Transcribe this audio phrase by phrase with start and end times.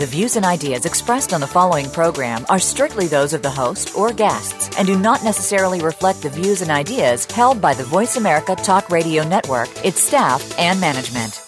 [0.00, 3.94] The views and ideas expressed on the following program are strictly those of the host
[3.94, 8.16] or guests and do not necessarily reflect the views and ideas held by the Voice
[8.16, 11.42] America Talk Radio Network, its staff, and management.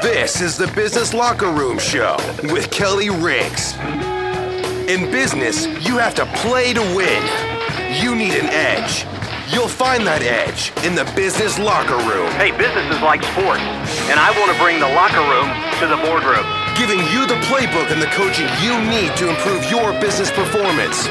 [0.00, 3.76] This is the Business Locker Room Show with Kelly Riggs.
[4.86, 7.24] In business, you have to play to win.
[8.00, 9.19] You need an edge.
[9.50, 12.30] You'll find that edge in the business locker room.
[12.38, 13.58] Hey, business is like sports,
[14.06, 15.50] and I want to bring the locker room
[15.82, 16.46] to the boardroom.
[16.78, 21.10] Giving you the playbook and the coaching you need to improve your business performance.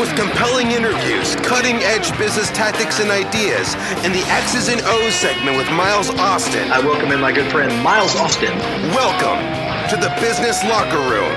[0.00, 3.76] With compelling interviews, cutting edge business tactics and ideas,
[4.08, 6.72] and the X's and O's segment with Miles Austin.
[6.72, 8.56] I welcome in my good friend Miles Austin.
[8.96, 9.44] Welcome
[9.92, 11.36] to the Business Locker Room.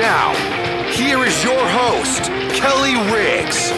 [0.00, 0.32] Now,
[0.94, 2.22] here is your host,
[2.54, 3.70] Kelly Riggs.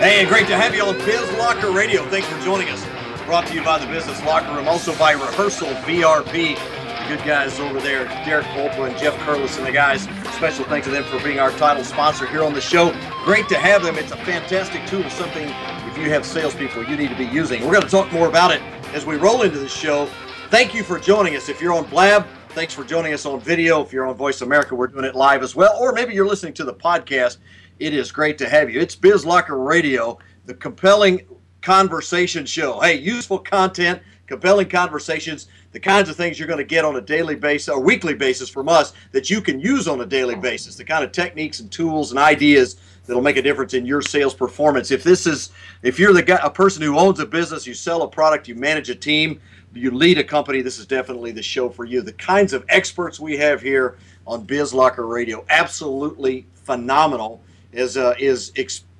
[0.00, 2.04] Hey, great to have you on Biz Locker Radio.
[2.08, 2.84] Thanks for joining us.
[3.24, 6.56] Brought to you by the Business Locker Room, also by Rehearsal VRP.
[6.56, 10.02] The Good guys over there, Derek Volper and Jeff Curlis and the guys.
[10.34, 12.92] Special thanks to them for being our title sponsor here on the show.
[13.24, 13.96] Great to have them.
[13.96, 15.48] It's a fantastic tool, something
[15.88, 17.62] if you have salespeople you need to be using.
[17.62, 18.60] We're going to talk more about it
[18.94, 20.06] as we roll into the show.
[20.50, 21.48] Thank you for joining us.
[21.48, 22.26] If you're on Blab,
[22.58, 23.80] thanks for joining us on video.
[23.84, 25.78] If you're on Voice America, we're doing it live as well.
[25.78, 27.36] Or maybe you're listening to the podcast.
[27.78, 28.80] It is great to have you.
[28.80, 31.20] It's Biz Locker Radio, the compelling
[31.62, 32.80] conversation show.
[32.80, 37.00] Hey, useful content, compelling conversations, the kinds of things you're going to get on a
[37.00, 40.74] daily basis or weekly basis from us that you can use on a daily basis,
[40.74, 42.74] the kind of techniques and tools and ideas
[43.06, 44.90] that'll make a difference in your sales performance.
[44.90, 45.50] If this is
[45.82, 48.56] if you're the guy, a person who owns a business, you sell a product, you
[48.56, 49.40] manage a team,
[49.78, 52.02] you lead a company, this is definitely the show for you.
[52.02, 53.96] The kinds of experts we have here
[54.26, 57.40] on BizLocker Radio, absolutely phenomenal,
[57.72, 58.52] is uh, is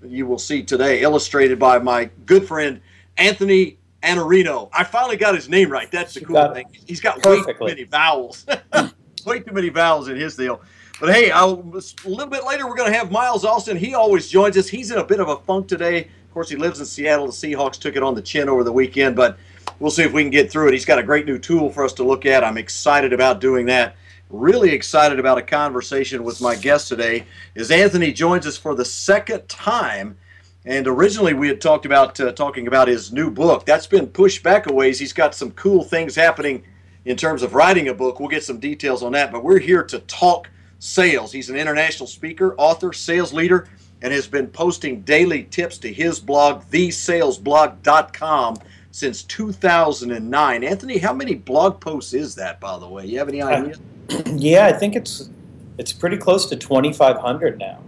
[0.02, 2.80] you will see today, illustrated by my good friend
[3.16, 4.68] Anthony Iannarino.
[4.72, 5.90] I finally got his name right.
[5.90, 6.66] That's the cool thing.
[6.86, 8.46] He's got way too many vowels.
[9.26, 10.60] way too many vowels in his deal.
[11.00, 13.76] But hey, I'll, a little bit later, we're going to have Miles Austin.
[13.76, 14.68] He always joins us.
[14.68, 16.04] He's in a bit of a funk today.
[16.04, 17.26] Of course, he lives in Seattle.
[17.26, 19.38] The Seahawks took it on the chin over the weekend, but
[19.78, 20.72] we'll see if we can get through it.
[20.72, 22.44] He's got a great new tool for us to look at.
[22.44, 23.96] I'm excited about doing that.
[24.30, 27.24] Really excited about a conversation with my guest today.
[27.56, 30.16] As Anthony joins us for the second time,
[30.64, 33.64] and originally we had talked about uh, talking about his new book.
[33.64, 34.98] That's been pushed back a ways.
[34.98, 36.64] He's got some cool things happening
[37.06, 38.20] in terms of writing a book.
[38.20, 41.32] We'll get some details on that, but we're here to talk sales.
[41.32, 43.66] He's an international speaker, author, sales leader,
[44.02, 48.58] and has been posting daily tips to his blog, thesalesblog.com,
[48.98, 50.64] since 2009.
[50.64, 53.06] Anthony, how many blog posts is that, by the way?
[53.06, 53.76] You have any idea?
[54.24, 55.28] Yeah, I think it's
[55.76, 57.82] it's pretty close to 2,500 now.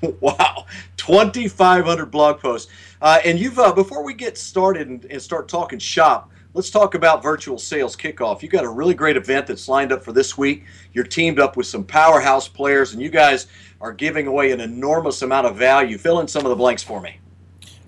[0.20, 0.64] wow,
[0.96, 2.72] 2,500 blog posts.
[3.02, 6.94] Uh, and you've uh, before we get started and, and start talking shop, let's talk
[6.94, 8.40] about virtual sales kickoff.
[8.40, 10.64] You got a really great event that's lined up for this week.
[10.94, 13.48] You're teamed up with some powerhouse players, and you guys
[13.82, 15.98] are giving away an enormous amount of value.
[15.98, 17.18] Fill in some of the blanks for me.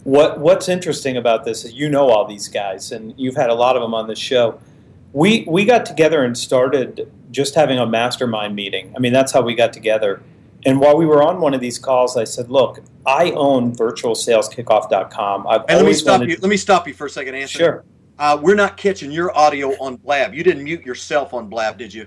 [0.05, 3.55] What What's interesting about this is you know all these guys, and you've had a
[3.55, 4.61] lot of them on this show.
[5.13, 8.93] We we got together and started just having a mastermind meeting.
[8.97, 10.23] I mean, that's how we got together.
[10.67, 15.47] And while we were on one of these calls, I said, "Look, I own virtualsaleskickoff.com.
[15.47, 16.39] I've And let me stop wanted- you.
[16.41, 17.65] Let me stop you for a second, Anthony.
[17.65, 17.85] Sure.
[18.19, 20.35] Uh, we're not catching your audio on Blab.
[20.35, 22.07] You didn't mute yourself on Blab, did you?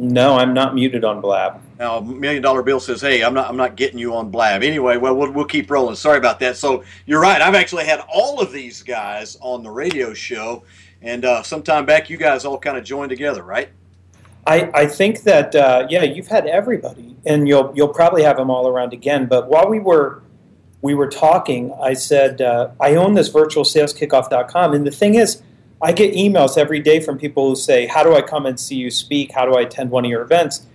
[0.00, 1.60] No, I'm not muted on Blab.
[1.78, 3.50] Now, Million Dollar Bill says, "Hey, I'm not.
[3.50, 5.94] I'm not getting you on Blab." Anyway, well, we'll we'll keep rolling.
[5.94, 6.56] Sorry about that.
[6.56, 7.42] So you're right.
[7.42, 10.64] I've actually had all of these guys on the radio show,
[11.02, 13.68] and uh, sometime back, you guys all kind of joined together, right?
[14.46, 18.48] I, I think that uh, yeah, you've had everybody, and you'll you'll probably have them
[18.48, 19.26] all around again.
[19.26, 20.22] But while we were
[20.80, 25.42] we were talking, I said uh, I own this virtualsaleskickoff.com, and the thing is,
[25.82, 28.76] I get emails every day from people who say, "How do I come and see
[28.76, 29.32] you speak?
[29.32, 30.66] How do I attend one of your events?"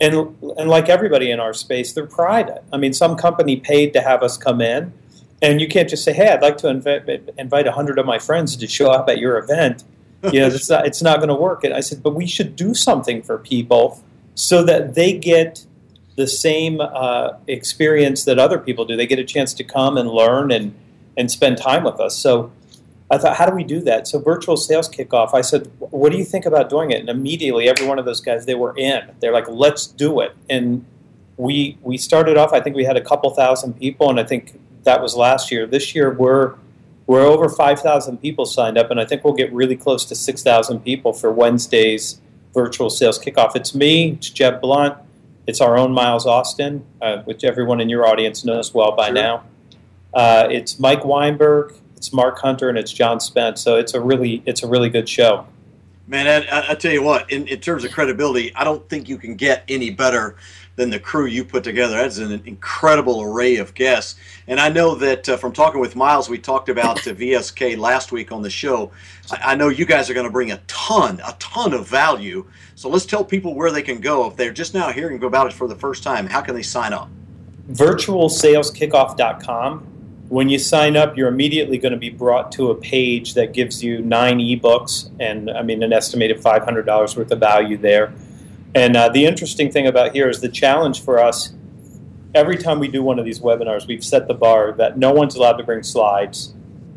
[0.00, 2.62] And and like everybody in our space, they're private.
[2.72, 4.92] I mean, some company paid to have us come in,
[5.42, 8.56] and you can't just say, "Hey, I'd like to invite invite hundred of my friends
[8.56, 9.84] to show up at your event."
[10.32, 11.64] you know, it's not, it's not going to work.
[11.64, 14.02] And I said, but we should do something for people
[14.34, 15.66] so that they get
[16.16, 18.96] the same uh, experience that other people do.
[18.96, 20.74] They get a chance to come and learn and,
[21.16, 22.16] and spend time with us.
[22.16, 22.52] So
[23.10, 24.08] I thought, how do we do that?
[24.08, 25.34] So virtual sales kickoff.
[25.34, 27.00] I said, what do you think about doing it?
[27.00, 29.10] And immediately, every one of those guys, they were in.
[29.20, 30.34] They're like, let's do it.
[30.48, 30.84] And
[31.36, 32.52] we we started off.
[32.52, 35.66] I think we had a couple thousand people, and I think that was last year.
[35.66, 36.54] This year, we're
[37.06, 40.14] we're over five thousand people signed up, and I think we'll get really close to
[40.14, 42.20] six thousand people for Wednesday's
[42.52, 43.56] virtual sales kickoff.
[43.56, 44.96] It's me, it's Jeb Blount,
[45.46, 49.14] it's our own Miles Austin, uh, which everyone in your audience knows well by sure.
[49.14, 49.44] now.
[50.14, 51.74] Uh, it's Mike Weinberg,
[52.04, 53.62] it's Mark Hunter, and it's John Spence.
[53.62, 55.46] So it's a really it's a really good show.
[56.06, 59.16] Man, I, I tell you what, in, in terms of credibility, I don't think you
[59.16, 60.36] can get any better
[60.76, 61.96] than the crew you put together.
[61.96, 64.20] That's an incredible array of guests.
[64.46, 68.12] And I know that uh, from talking with Miles, we talked about the VSK last
[68.12, 68.92] week on the show.
[69.30, 72.46] I, I know you guys are going to bring a ton, a ton of value.
[72.74, 75.54] So let's tell people where they can go if they're just now hearing about it
[75.54, 76.26] for the first time.
[76.26, 77.08] How can they sign up?
[77.70, 79.93] virtualsaleskickoff.com.
[80.34, 83.84] When you sign up, you're immediately going to be brought to a page that gives
[83.84, 88.12] you nine ebooks and, I mean, an estimated $500 worth of value there.
[88.74, 91.52] And uh, the interesting thing about here is the challenge for us.
[92.34, 95.36] Every time we do one of these webinars, we've set the bar that no one's
[95.36, 96.52] allowed to bring slides,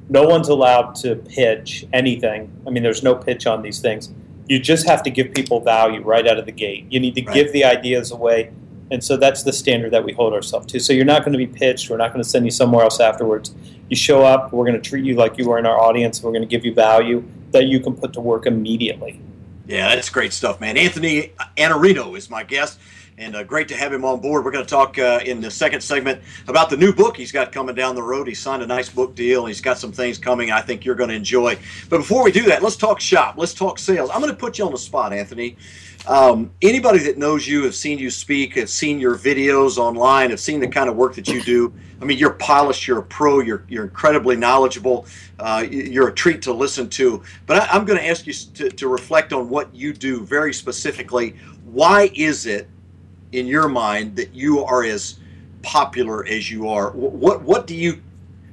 [0.09, 2.51] no one's allowed to pitch anything.
[2.65, 4.11] I mean, there's no pitch on these things.
[4.47, 6.87] You just have to give people value right out of the gate.
[6.89, 7.35] You need to right.
[7.35, 8.51] give the ideas away.
[8.89, 10.79] And so that's the standard that we hold ourselves to.
[10.79, 11.89] So you're not going to be pitched.
[11.89, 13.53] We're not going to send you somewhere else afterwards.
[13.89, 16.23] You show up, we're going to treat you like you were in our audience.
[16.23, 19.19] We're going to give you value that you can put to work immediately.
[19.67, 20.77] Yeah, that's great stuff, man.
[20.77, 22.79] Anthony Iannarino is my guest,
[23.17, 24.45] and uh, great to have him on board.
[24.45, 27.51] We're going to talk uh, in the second segment about the new book he's got
[27.51, 28.27] coming down the road.
[28.27, 31.09] He signed a nice book deal, he's got some things coming I think you're going
[31.09, 31.57] to enjoy.
[31.89, 33.35] But before we do that, let's talk shop.
[33.37, 34.09] Let's talk sales.
[34.13, 35.57] I'm going to put you on the spot, Anthony.
[36.05, 40.39] Um, anybody that knows you, have seen you speak, have seen your videos online, have
[40.39, 41.73] seen the kind of work that you do.
[42.01, 45.05] I mean, you're polished, you're a pro, you're, you're incredibly knowledgeable,
[45.39, 47.23] uh, you're a treat to listen to.
[47.45, 50.53] But I, am going to ask you to, to reflect on what you do very
[50.53, 51.35] specifically.
[51.65, 52.69] Why is it,
[53.31, 55.19] in your mind, that you are as
[55.61, 56.91] popular as you are?
[56.91, 58.01] What what do you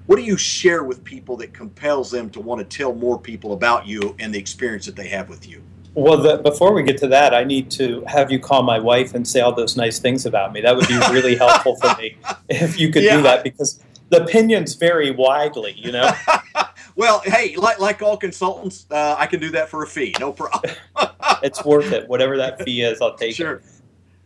[0.06, 3.52] what do you share with people that compels them to want to tell more people
[3.52, 5.62] about you and the experience that they have with you?
[5.94, 9.14] Well, the, before we get to that, I need to have you call my wife
[9.14, 10.60] and say all those nice things about me.
[10.60, 12.16] That would be really helpful for me
[12.48, 13.16] if you could yeah.
[13.16, 13.80] do that because
[14.10, 16.10] the opinions vary widely, you know?
[16.96, 20.14] well, hey, like, like all consultants, uh, I can do that for a fee.
[20.18, 20.74] No problem.
[21.42, 22.08] it's worth it.
[22.08, 23.56] Whatever that fee is, I'll take sure.
[23.56, 23.62] it.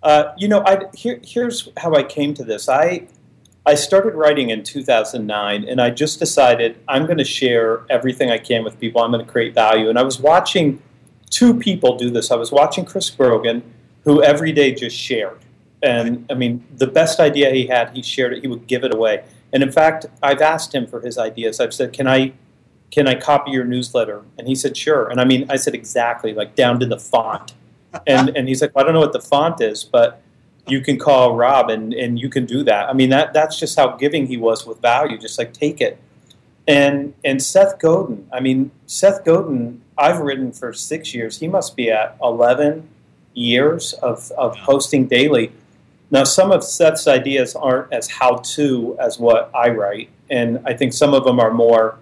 [0.02, 2.68] Uh, you know, I, here, here's how I came to this.
[2.68, 3.08] I,
[3.66, 8.38] I started writing in 2009, and I just decided I'm going to share everything I
[8.38, 9.02] can with people.
[9.02, 9.88] I'm going to create value.
[9.88, 10.82] And I was watching–
[11.30, 12.30] two people do this.
[12.30, 13.62] I was watching Chris Brogan,
[14.04, 15.38] who every day just shared.
[15.82, 18.42] And I mean, the best idea he had, he shared it.
[18.42, 19.24] He would give it away.
[19.52, 21.60] And in fact, I've asked him for his ideas.
[21.60, 22.32] I've said, "Can I,
[22.90, 26.34] can I copy your newsletter?" And he said, "Sure." And I mean, I said exactly,
[26.34, 27.54] like down to the font.
[28.06, 30.20] And and he's like, well, "I don't know what the font is, but
[30.66, 33.76] you can call Rob and and you can do that." I mean, that that's just
[33.76, 35.18] how giving he was with value.
[35.18, 35.98] Just like take it.
[36.66, 38.28] And and Seth Godin.
[38.32, 41.40] I mean, Seth Godin I've written for six years.
[41.40, 42.88] He must be at 11
[43.34, 45.52] years of, of posting daily.
[46.10, 50.72] Now, some of Seth's ideas aren't as how to as what I write, and I
[50.72, 51.98] think some of them are more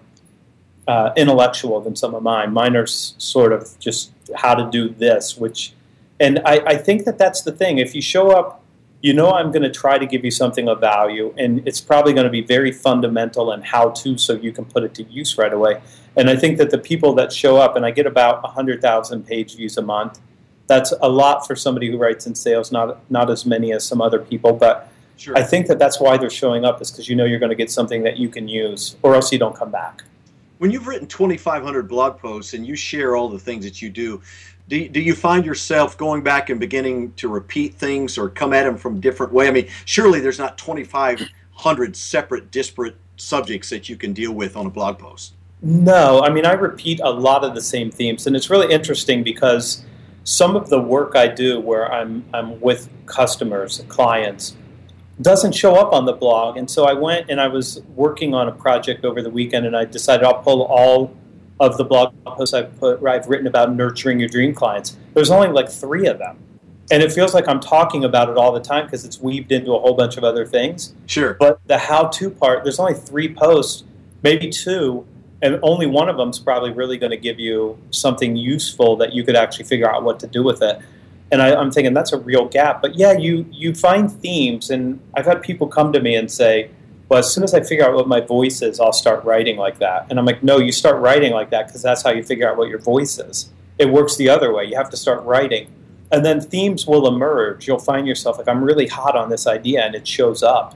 [0.87, 2.53] uh, intellectual than some of mine.
[2.53, 5.73] Mine are s- sort of just how to do this, which,
[6.19, 7.77] and I, I think that that's the thing.
[7.77, 8.63] If you show up,
[9.01, 12.13] you know I'm going to try to give you something of value, and it's probably
[12.13, 15.37] going to be very fundamental and how to, so you can put it to use
[15.37, 15.81] right away.
[16.15, 19.55] And I think that the people that show up, and I get about 100,000 page
[19.55, 20.19] views a month,
[20.65, 24.01] that's a lot for somebody who writes in sales, not, not as many as some
[24.01, 24.51] other people.
[24.51, 25.37] But sure.
[25.37, 27.55] I think that that's why they're showing up, is because you know you're going to
[27.55, 30.03] get something that you can use, or else you don't come back.
[30.57, 34.23] When you've written 2,500 blog posts and you share all the things that you do,
[34.67, 38.63] do, do you find yourself going back and beginning to repeat things or come at
[38.63, 39.47] them from different way?
[39.47, 44.65] I mean, surely there's not 2,500 separate, disparate subjects that you can deal with on
[44.65, 45.33] a blog post.
[45.61, 49.23] No, I mean, I repeat a lot of the same themes, and it's really interesting
[49.23, 49.83] because
[50.23, 54.55] some of the work I do where I'm, I'm with customers, clients,
[55.21, 56.57] doesn't show up on the blog.
[56.57, 59.75] And so I went and I was working on a project over the weekend, and
[59.75, 61.15] I decided I'll pull all
[61.59, 64.97] of the blog posts I've, put, I've written about nurturing your dream clients.
[65.13, 66.37] There's only like three of them.
[66.89, 69.73] And it feels like I'm talking about it all the time because it's weaved into
[69.73, 70.93] a whole bunch of other things.
[71.05, 71.33] Sure.
[71.33, 73.83] But the how to part, there's only three posts,
[74.23, 75.05] maybe two
[75.41, 79.13] and only one of them is probably really going to give you something useful that
[79.13, 80.79] you could actually figure out what to do with it.
[81.31, 82.81] And I, am thinking that's a real gap.
[82.81, 86.71] But yeah, you you find themes, and I've had people come to me and say,
[87.09, 89.79] well, as soon as I figure out what my voice is, I'll start writing like
[89.79, 90.07] that.
[90.09, 92.57] And I'm like, no, you start writing like that because that's how you figure out
[92.57, 93.49] what your voice is.
[93.79, 94.65] It works the other way.
[94.65, 95.71] You have to start writing.
[96.11, 97.67] And then themes will emerge.
[97.67, 100.75] You'll find yourself like, I'm really hot on this idea, and it shows up.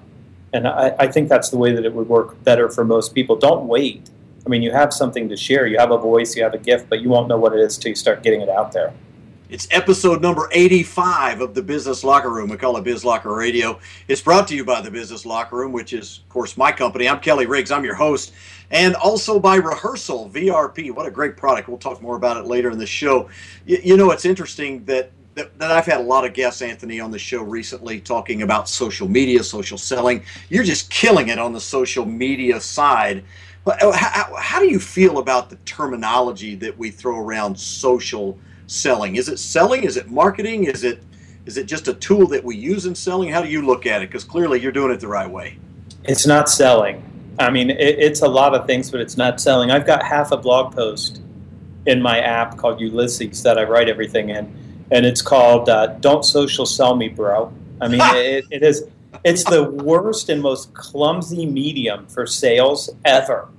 [0.54, 3.36] And I, I think that's the way that it would work better for most people.
[3.36, 4.10] Don't wait.
[4.46, 5.68] I mean, you have something to share.
[5.68, 7.78] You have a voice, you have a gift, but you won't know what it is
[7.78, 8.94] till you start getting it out there.
[9.52, 12.50] It's episode number 85 of the Business Locker Room.
[12.50, 13.82] We call it Biz Locker Radio.
[14.08, 17.10] It's brought to you by the Business Locker Room, which is, of course, my company.
[17.10, 17.70] I'm Kelly Riggs.
[17.70, 18.32] I'm your host.
[18.70, 20.96] And also by Rehearsal VRP.
[20.96, 21.68] What a great product.
[21.68, 23.30] We'll talk more about it later in the show.
[23.66, 27.02] You, you know, it's interesting that, that, that I've had a lot of guests, Anthony,
[27.02, 30.24] on the show recently talking about social media, social selling.
[30.48, 33.26] You're just killing it on the social media side.
[33.66, 38.40] How, uh, how do you feel about the terminology that we throw around social
[38.72, 39.16] selling?
[39.18, 39.84] Is it selling?
[39.84, 40.64] Is it marketing?
[40.64, 41.04] Is it
[41.46, 43.30] is it just a tool that we use in selling?
[43.30, 44.10] How do you look at it?
[44.10, 45.58] Because clearly you're doing it the right way.
[46.04, 47.04] It's not selling.
[47.40, 49.72] I mean, it, it's a lot of things, but it's not selling.
[49.72, 51.22] I've got half a blog post
[51.88, 54.54] in my app called Ulysses that I write everything in,
[54.92, 58.86] and it's called uh, "Don't Social Sell Me, Bro." I mean, it, it is.
[59.24, 63.50] It's the worst and most clumsy medium for sales ever.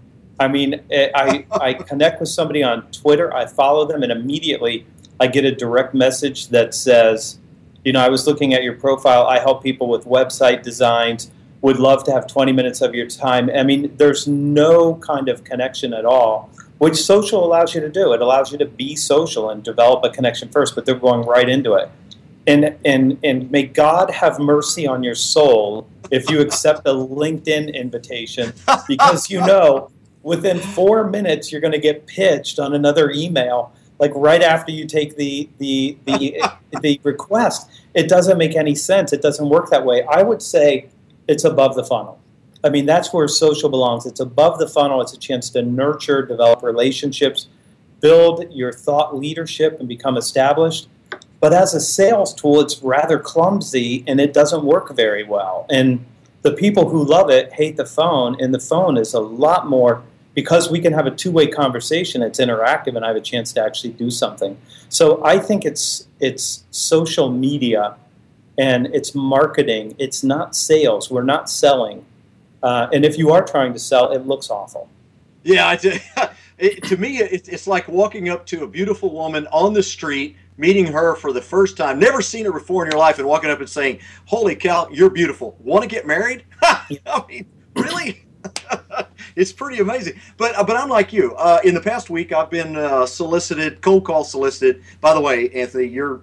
[0.41, 4.87] I mean, I, I connect with somebody on Twitter, I follow them, and immediately
[5.21, 7.39] I get a direct message that says,
[7.85, 9.27] you know, I was looking at your profile.
[9.27, 11.31] I help people with website designs.
[11.61, 13.51] Would love to have 20 minutes of your time.
[13.51, 18.13] I mean, there's no kind of connection at all, which social allows you to do.
[18.13, 21.49] It allows you to be social and develop a connection first, but they're going right
[21.49, 21.89] into it.
[22.47, 27.73] And, and, and may God have mercy on your soul if you accept a LinkedIn
[27.75, 28.53] invitation
[28.89, 29.91] because you know
[30.23, 34.85] within four minutes you're going to get pitched on another email like right after you
[34.85, 36.43] take the the the
[36.83, 37.71] the request.
[37.95, 39.13] It doesn't make any sense.
[39.13, 40.03] It doesn't work that way.
[40.11, 40.89] I would say
[41.29, 42.19] it's above the funnel.
[42.65, 44.05] I mean, that's where social belongs.
[44.05, 45.01] It's above the funnel.
[45.03, 47.47] It's a chance to nurture, develop relationships,
[48.01, 50.89] build your thought leadership, and become established.
[51.39, 55.67] But as a sales tool, it's rather clumsy and it doesn't work very well.
[55.71, 56.05] And
[56.43, 60.03] the people who love it hate the phone, and the phone is a lot more
[60.35, 63.65] because we can have a two-way conversation it's interactive and i have a chance to
[63.65, 64.57] actually do something.
[64.89, 67.97] So i think it's it's social media
[68.59, 69.95] and it's marketing.
[69.99, 71.11] It's not sales.
[71.11, 72.05] We're not selling.
[72.63, 74.89] Uh, and if you are trying to sell it looks awful.
[75.43, 79.73] Yeah I it, to me it, it's like walking up to a beautiful woman on
[79.73, 83.19] the street meeting her for the first time never seen her before in your life
[83.19, 85.57] and walking up and saying holy cow you're beautiful.
[85.61, 86.45] Want to get married?
[86.63, 88.22] I mean really
[89.37, 90.21] it's pretty amazing.
[90.37, 91.35] But uh, but I'm like you.
[91.35, 94.83] Uh, in the past week, I've been uh, solicited, cold call solicited.
[95.01, 96.23] By the way, Anthony, your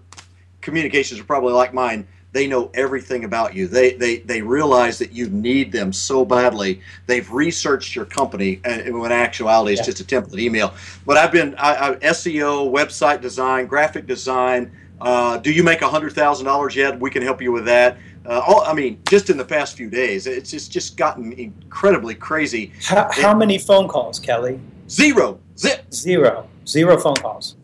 [0.61, 2.07] communications are probably like mine.
[2.31, 3.67] They know everything about you.
[3.67, 6.81] They they they realize that you need them so badly.
[7.07, 9.93] They've researched your company, and when actuality it's yeah.
[9.93, 10.73] just a template email.
[11.07, 14.71] But I've been I, I, SEO, website design, graphic design.
[15.01, 16.99] Uh, do you make a hundred thousand dollars yet?
[16.99, 17.97] We can help you with that.
[18.29, 22.13] Uh, all, I mean, just in the past few days, it's just, just gotten incredibly
[22.13, 22.71] crazy.
[22.83, 24.59] How, how many phone calls, Kelly?
[24.87, 25.39] Zero.
[25.57, 25.91] Zip.
[25.91, 26.47] Zero.
[26.67, 27.55] Zero phone calls.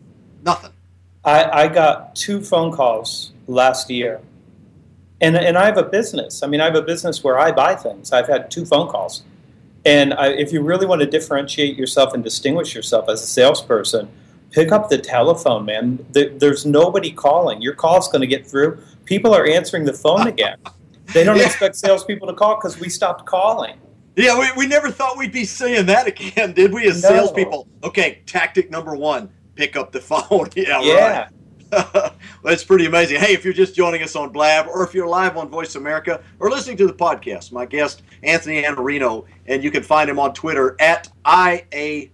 [0.42, 0.72] Nothing.
[1.24, 4.20] I, I got two phone calls last year.
[5.20, 6.42] And, and I have a business.
[6.42, 8.12] I mean, I have a business where I buy things.
[8.12, 9.22] I've had two phone calls.
[9.84, 14.08] And I, if you really want to differentiate yourself and distinguish yourself as a salesperson,
[14.56, 16.04] pick up the telephone, man.
[16.12, 17.60] There's nobody calling.
[17.60, 20.58] Your call's going to get through people are answering the phone again.
[21.12, 21.44] They don't yeah.
[21.44, 23.78] expect salespeople to call because we stopped calling.
[24.16, 27.10] Yeah, we, we never thought we'd be saying that again, did we, as no.
[27.10, 27.68] salespeople?
[27.84, 30.48] Okay, tactic number one pick up the phone.
[30.56, 31.18] yeah, yeah.
[31.18, 31.30] right.
[31.92, 33.20] well, it's pretty amazing.
[33.20, 36.22] Hey, if you're just joining us on Blab or if you're live on Voice America
[36.38, 40.32] or listening to the podcast, my guest, Anthony Iannarino, and you can find him on
[40.32, 42.10] Twitter at I A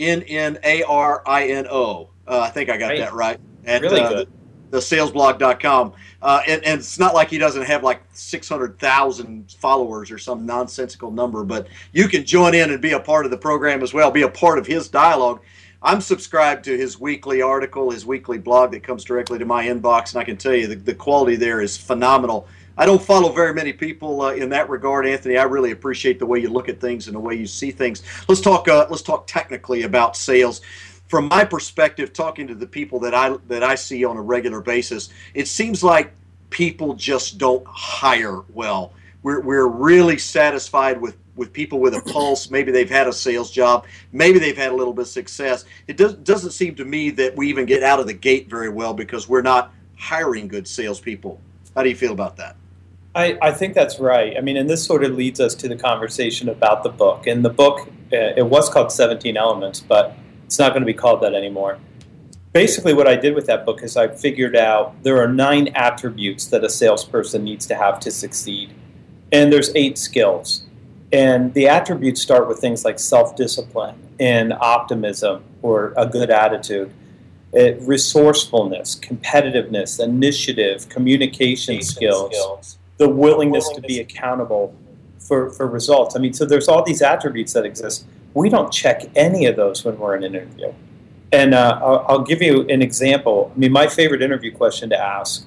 [0.00, 2.08] N N A R I N O.
[2.26, 2.98] Uh, I think I got right.
[2.98, 3.40] that right.
[3.64, 4.28] At, really uh, good.
[4.28, 4.30] Uh,
[4.70, 5.92] thesalesblog.com.
[6.22, 11.10] Uh, and, and, it's not like he doesn't have like 600,000 followers or some nonsensical
[11.10, 14.10] number, but you can join in and be a part of the program as well,
[14.10, 15.40] be a part of his dialogue.
[15.82, 20.12] I'm subscribed to his weekly article, his weekly blog that comes directly to my inbox,
[20.12, 22.46] and I can tell you the, the quality there is phenomenal.
[22.76, 25.36] I don't follow very many people uh, in that regard, Anthony.
[25.36, 28.02] I really appreciate the way you look at things and the way you see things.
[28.28, 28.68] Let's talk.
[28.68, 30.60] Uh, let's talk technically about sales
[31.10, 34.60] from my perspective, talking to the people that I that I see on a regular
[34.60, 36.12] basis, it seems like
[36.50, 38.92] people just don't hire well.
[39.24, 42.48] We're we're really satisfied with with people with a pulse.
[42.48, 43.86] Maybe they've had a sales job.
[44.12, 45.64] Maybe they've had a little bit of success.
[45.88, 48.68] It does, doesn't seem to me that we even get out of the gate very
[48.68, 51.40] well because we're not hiring good salespeople.
[51.74, 52.56] How do you feel about that?
[53.14, 54.36] I, I think that's right.
[54.36, 57.26] I mean, and this sort of leads us to the conversation about the book.
[57.26, 60.94] And the book, uh, it was called 17 Elements, but it's not going to be
[60.94, 61.78] called that anymore.
[62.52, 66.46] Basically, what I did with that book is I figured out there are nine attributes
[66.46, 68.74] that a salesperson needs to have to succeed.
[69.32, 70.64] And there's eight skills.
[71.12, 76.92] And the attributes start with things like self discipline and optimism or a good attitude,
[77.52, 84.74] it, resourcefulness, competitiveness, initiative, communication skills, skills, the willingness to be accountable
[85.18, 86.16] for, for results.
[86.16, 88.06] I mean, so there's all these attributes that exist.
[88.34, 90.72] We don't check any of those when we're in an interview.
[91.32, 93.52] And uh, I'll, I'll, give you an example.
[93.54, 95.46] I mean, my favorite interview question to ask.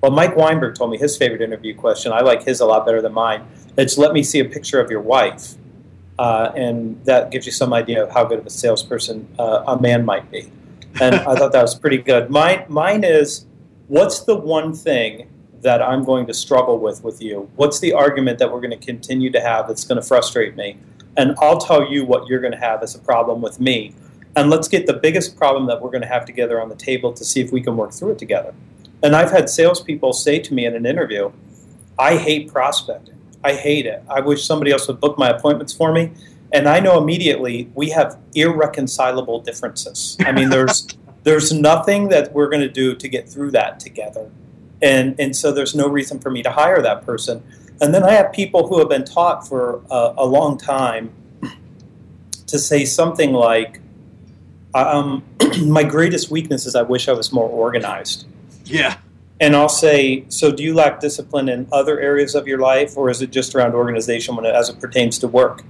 [0.00, 2.12] Well, Mike Weinberg told me his favorite interview question.
[2.12, 3.46] I like his a lot better than mine.
[3.76, 5.54] It's let me see a picture of your wife.
[6.18, 9.80] Uh, and that gives you some idea of how good of a salesperson uh, a
[9.80, 10.50] man might be.
[11.00, 12.30] And I thought that was pretty good.
[12.30, 13.46] Mine, mine is
[13.88, 15.28] what's the one thing
[15.62, 17.50] that I'm going to struggle with with you?
[17.56, 20.76] What's the argument that we're going to continue to have that's going to frustrate me?
[21.16, 23.94] And I'll tell you what you're going to have as a problem with me
[24.34, 27.12] and let's get the biggest problem that we're going to have together on the table
[27.12, 28.54] to see if we can work through it together.
[29.02, 31.32] And I've had salespeople say to me in an interview,
[31.98, 33.18] I hate prospecting.
[33.44, 34.02] I hate it.
[34.08, 36.12] I wish somebody else would book my appointments for me.
[36.52, 40.16] And I know immediately we have irreconcilable differences.
[40.20, 40.86] I mean, there's
[41.22, 44.30] there's nothing that we're going to do to get through that together.
[44.80, 47.42] And, and so there's no reason for me to hire that person.
[47.80, 51.12] And then I have people who have been taught for a, a long time
[52.46, 53.80] to say something like,
[54.74, 55.24] um,
[55.64, 58.26] my greatest weakness is I wish I was more organized.
[58.64, 58.98] Yeah.
[59.40, 63.10] And I'll say, so do you lack discipline in other areas of your life, or
[63.10, 65.64] is it just around organization when it, as it pertains to work?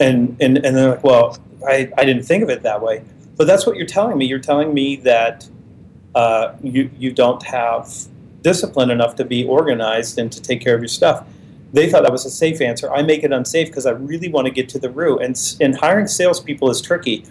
[0.00, 3.04] And, and, and they're like, well, I, I didn't think of it that way.
[3.36, 4.26] But that's what you're telling me.
[4.26, 5.48] You're telling me that
[6.14, 7.92] uh, you, you don't have
[8.42, 11.26] discipline enough to be organized and to take care of your stuff.
[11.72, 12.90] They thought that was a safe answer.
[12.92, 15.20] I make it unsafe because I really want to get to the root.
[15.20, 17.24] And, and hiring salespeople is tricky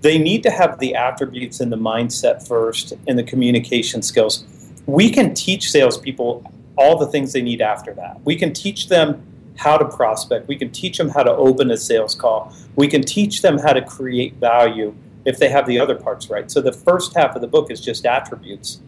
[0.00, 4.44] they need to have the attributes and the mindset first and the communication skills.
[4.86, 8.20] We can teach salespeople all the things they need after that.
[8.24, 9.22] We can teach them
[9.58, 10.48] how to prospect.
[10.48, 12.52] We can teach them how to open a sales call.
[12.76, 14.94] We can teach them how to create value
[15.24, 16.50] if they have the other parts right.
[16.50, 18.80] So the first half of the book is just attributes.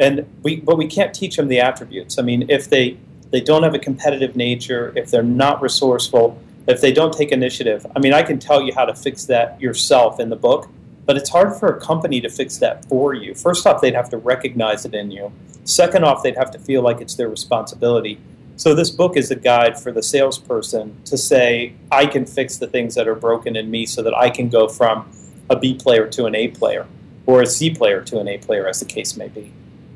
[0.00, 2.18] And we but we can't teach them the attributes.
[2.18, 2.96] I mean, if they
[3.30, 7.84] they don't have a competitive nature, if they're not resourceful, if they don't take initiative.
[7.94, 10.68] I mean, I can tell you how to fix that yourself in the book,
[11.04, 13.34] but it's hard for a company to fix that for you.
[13.34, 15.32] First off, they'd have to recognize it in you.
[15.64, 18.20] Second off, they'd have to feel like it's their responsibility.
[18.56, 22.68] So this book is a guide for the salesperson to say, I can fix the
[22.68, 25.10] things that are broken in me so that I can go from
[25.50, 26.86] a B player to an A player
[27.26, 29.52] or a C player to an A player, as the case may be.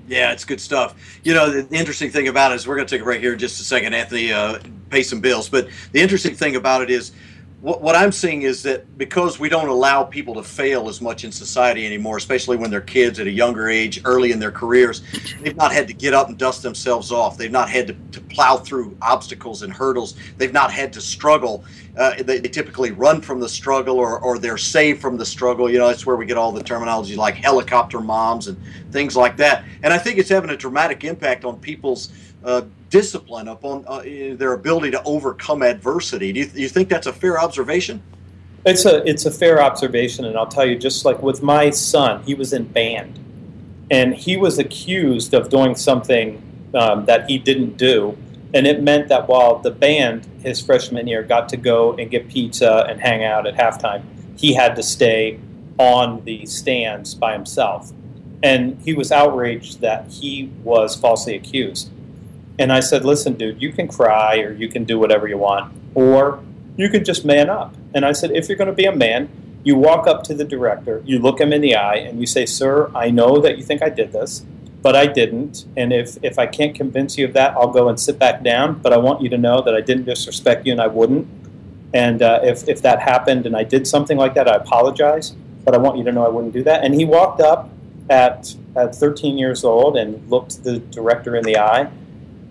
[0.09, 1.21] Yeah, it's good stuff.
[1.23, 3.35] You know, the, interesting thing about it is we're going to take a break here
[3.35, 5.49] in just a second, Anthony, uh, pay some bills.
[5.49, 7.12] But the interesting thing about it is
[7.61, 11.25] what, what I'm seeing is that because we don't allow people to fail as much
[11.25, 15.03] in society anymore, especially when they're kids at a younger age, early in their careers,
[15.40, 17.37] they've not had to get up and dust themselves off.
[17.37, 20.14] They've not had to, to plow through obstacles and hurdles.
[20.37, 21.64] They've not had to struggle.
[21.97, 25.68] Uh, they, they, typically run from the struggle or, or they're saved from the struggle.
[25.68, 28.57] You know, that's where we get all the terminology like helicopter moms and
[28.92, 29.64] things like that.
[29.83, 32.12] And I think it's having a dramatic impact on people's
[32.44, 34.01] uh, discipline upon uh,
[34.37, 36.33] their ability to overcome adversity.
[36.33, 38.03] Do you, you think that's a fair observation?
[38.64, 42.22] It's a it's a fair observation, and I'll tell you, just like with my son,
[42.24, 43.18] he was in band,
[43.90, 46.42] and he was accused of doing something
[46.74, 48.18] um, that he didn't do,
[48.53, 52.29] and it meant that while the band his freshman year got to go and get
[52.29, 54.03] pizza and hang out at halftime,
[54.37, 55.38] he had to stay
[55.79, 57.92] on the stands by himself,
[58.42, 61.90] and he was outraged that he was falsely accused.
[62.59, 65.73] And I said, listen, dude, you can cry or you can do whatever you want,
[65.94, 66.42] or
[66.77, 67.75] you can just man up.
[67.94, 69.29] And I said, if you're going to be a man,
[69.62, 72.47] you walk up to the director, you look him in the eye, and you say,
[72.47, 74.44] sir, I know that you think I did this,
[74.83, 75.66] but I didn't.
[75.77, 78.81] And if, if I can't convince you of that, I'll go and sit back down.
[78.81, 81.29] But I want you to know that I didn't disrespect you and I wouldn't.
[81.92, 85.35] And uh, if, if that happened and I did something like that, I apologize.
[85.64, 86.85] But I want you to know I wouldn't do that.
[86.85, 87.71] And he walked up
[88.09, 91.90] at, at 13 years old and looked the director in the eye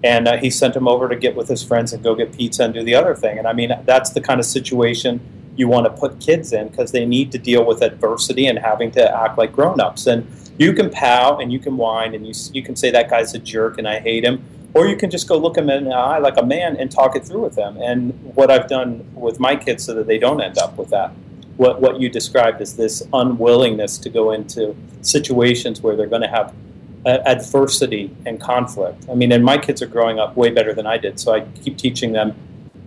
[0.03, 2.63] and uh, he sent him over to get with his friends and go get pizza
[2.63, 3.37] and do the other thing.
[3.37, 5.19] And I mean, that's the kind of situation
[5.55, 8.91] you want to put kids in because they need to deal with adversity and having
[8.91, 10.05] to act like grown-ups.
[10.05, 13.33] And you can pout and you can whine and you you can say that guy's
[13.33, 15.91] a jerk and I hate him, or you can just go look him in the
[15.91, 17.77] eye like a man and talk it through with them.
[17.77, 21.11] And what I've done with my kids so that they don't end up with that.
[21.57, 26.27] What, what you described is this unwillingness to go into situations where they're going to
[26.27, 26.53] have
[27.07, 29.05] uh, adversity and conflict.
[29.09, 31.41] I mean, and my kids are growing up way better than I did, so I
[31.63, 32.35] keep teaching them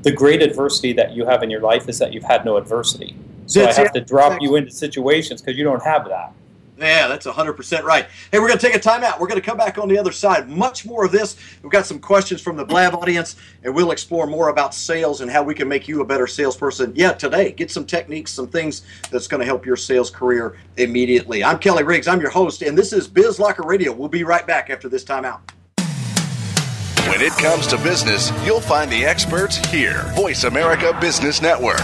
[0.02, 3.16] the great adversity that you have in your life is that you've had no adversity.
[3.46, 6.32] So I have to drop you into situations because you don't have that.
[6.80, 8.06] Yeah, that's 100% right.
[8.32, 9.20] Hey, we're going to take a timeout.
[9.20, 10.48] We're going to come back on the other side.
[10.48, 11.36] Much more of this.
[11.62, 15.30] We've got some questions from the Blab audience, and we'll explore more about sales and
[15.30, 16.94] how we can make you a better salesperson.
[16.96, 21.44] Yeah, today, get some techniques, some things that's going to help your sales career immediately.
[21.44, 22.08] I'm Kelly Riggs.
[22.08, 23.92] I'm your host, and this is Biz Locker Radio.
[23.92, 25.40] We'll be right back after this timeout.
[27.10, 30.10] When it comes to business, you'll find the experts here.
[30.14, 31.80] Voice America Business Network.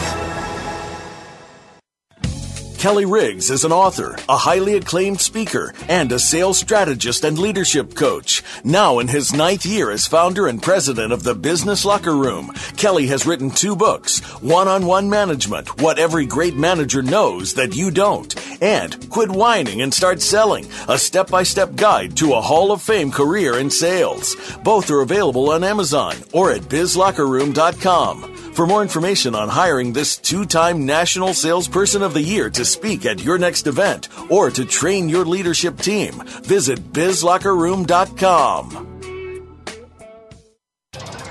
[2.78, 7.94] Kelly Riggs is an author, a highly acclaimed speaker, and a sales strategist and leadership
[7.94, 8.42] coach.
[8.64, 13.06] Now in his ninth year as founder and president of the Business Locker Room, Kelly
[13.06, 17.90] has written two books, One on One Management, What Every Great Manager Knows That You
[17.90, 23.10] Don't, and Quit Whining and Start Selling, a step-by-step guide to a Hall of Fame
[23.10, 24.36] career in sales.
[24.62, 28.36] Both are available on Amazon or at bizlockerroom.com.
[28.56, 33.06] For more information on hiring this two time National Salesperson of the Year to speak
[33.06, 38.86] at your next event or to train your leadership team, visit bizlockerroom.com.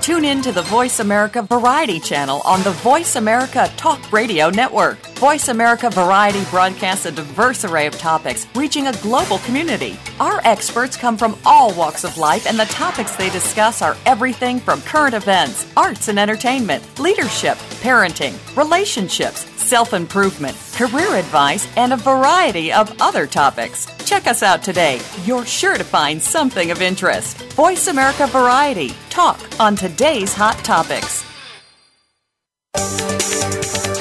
[0.06, 4.98] Tune in to the Voice America Variety channel on the Voice America Talk Radio Network.
[5.16, 9.98] Voice America Variety broadcasts a diverse array of topics, reaching a global community.
[10.20, 14.60] Our experts come from all walks of life, and the topics they discuss are everything
[14.60, 21.96] from current events, arts and entertainment, leadership, parenting, relationships, self improvement, career advice, and a
[21.96, 23.86] variety of other topics.
[24.04, 25.00] Check us out today.
[25.24, 27.42] You're sure to find something of interest.
[27.54, 28.90] Voice America Variety.
[29.10, 31.24] Talk on today's hot topics.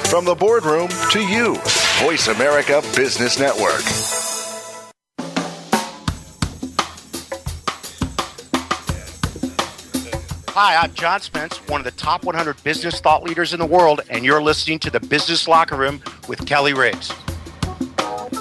[0.10, 1.56] From the boardroom to you,
[2.00, 4.15] Voice America Business Network.
[10.58, 14.00] Hi, I'm John Spence, one of the top 100 business thought leaders in the world,
[14.10, 17.12] and you're listening to the Business Locker Room with Kelly Riggs.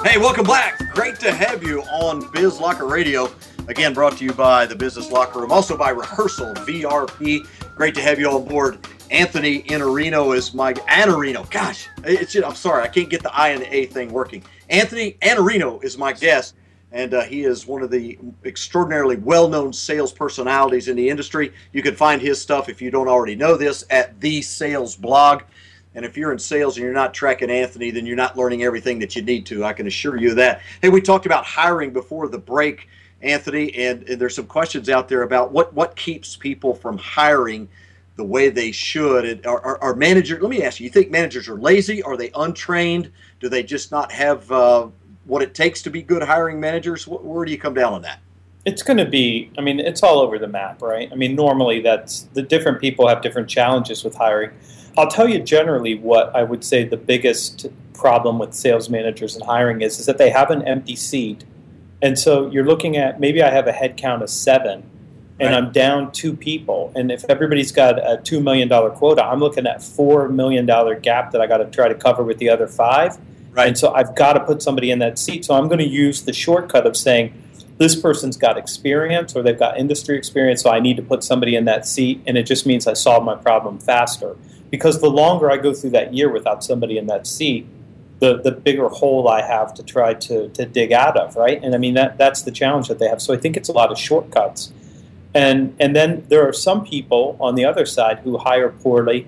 [0.05, 0.81] Hey, welcome back.
[0.93, 3.29] Great to have you on Biz Locker Radio.
[3.67, 7.49] Again, brought to you by the Business Locker Room, also by Rehearsal VRP.
[7.75, 8.79] Great to have you on board.
[9.11, 11.51] Anthony Iannarino is my Iannarino.
[11.51, 14.45] Gosh, it's I'm sorry, I can't get the I and the A thing working.
[14.71, 16.55] Anthony Iannarino is my guest
[16.95, 21.53] and uh, he is one of the extraordinarily well-known sales personalities in the industry.
[21.73, 25.43] You can find his stuff if you don't already know this at the Sales Blog.
[25.97, 29.01] And if you're in sales and you're not tracking Anthony, then you're not learning everything
[29.01, 29.65] that you need to.
[29.65, 30.63] I can assure you that.
[30.83, 32.89] Hey, we talked about hiring before the break,
[33.23, 37.69] Anthony, and, and there's some questions out there about what what keeps people from hiring
[38.17, 39.45] the way they should.
[39.47, 40.41] Are, are, are managers?
[40.41, 42.05] Let me ask you: You think managers are lazy?
[42.05, 43.11] Are they untrained?
[43.41, 44.89] Do they just not have uh,
[45.27, 47.07] what it takes to be good hiring managers?
[47.07, 48.21] Where do you come down on that?
[48.65, 51.11] It's going to be, I mean, it's all over the map, right?
[51.13, 54.51] I mean, normally that's the different people have different challenges with hiring.
[54.97, 59.45] I'll tell you generally what I would say the biggest problem with sales managers and
[59.45, 61.45] hiring is, is that they have an empty seat.
[62.01, 64.89] And so you're looking at maybe I have a head count of seven
[65.41, 65.57] and right.
[65.57, 66.93] I'm down two people.
[66.95, 70.67] And if everybody's got a $2 million quota, I'm looking at $4 million
[71.01, 73.19] gap that I got to try to cover with the other five
[73.55, 73.69] Right.
[73.69, 75.45] And so I've got to put somebody in that seat.
[75.45, 77.41] So I'm going to use the shortcut of saying,
[77.79, 81.57] this person's got experience or they've got industry experience, so I need to put somebody
[81.57, 84.37] in that seat, and it just means I solve my problem faster.
[84.71, 87.67] Because the longer I go through that year without somebody in that seat,
[88.21, 91.63] the, the bigger hole I have to try to, to dig out of, right?
[91.63, 93.21] And I mean that that's the challenge that they have.
[93.21, 94.73] So I think it's a lot of shortcuts.
[95.35, 99.27] And and then there are some people on the other side who hire poorly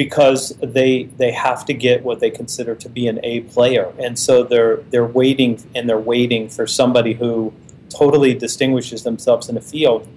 [0.00, 4.18] because they they have to get what they consider to be an A player, and
[4.18, 7.52] so they're they're waiting and they're waiting for somebody who
[7.90, 10.08] totally distinguishes themselves in a field.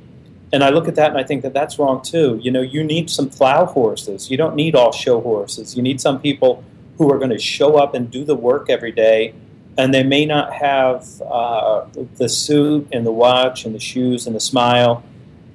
[0.53, 2.39] And I look at that and I think that that's wrong too.
[2.41, 4.31] You know, you need some plow horses.
[4.31, 5.75] You don't need all show horses.
[5.75, 6.63] You need some people
[6.97, 9.33] who are going to show up and do the work every day.
[9.77, 14.33] And they may not have uh, the suit and the watch and the shoes and
[14.33, 15.03] the smile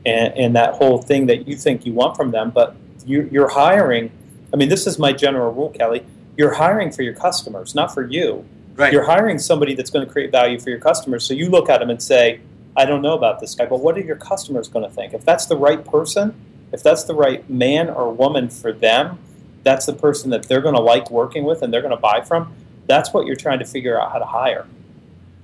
[0.04, 3.48] and, and that whole thing that you think you want from them, but you, you're
[3.48, 4.10] hiring
[4.52, 6.04] I mean, this is my general rule, Kelly.
[6.36, 8.44] You're hiring for your customers, not for you.
[8.74, 8.92] Right.
[8.92, 11.24] You're hiring somebody that's going to create value for your customers.
[11.24, 12.40] So you look at them and say,
[12.76, 15.12] I don't know about this guy, but what are your customers going to think?
[15.12, 16.34] If that's the right person,
[16.72, 19.18] if that's the right man or woman for them,
[19.64, 22.20] that's the person that they're going to like working with and they're going to buy
[22.20, 22.54] from,
[22.86, 24.66] that's what you're trying to figure out how to hire.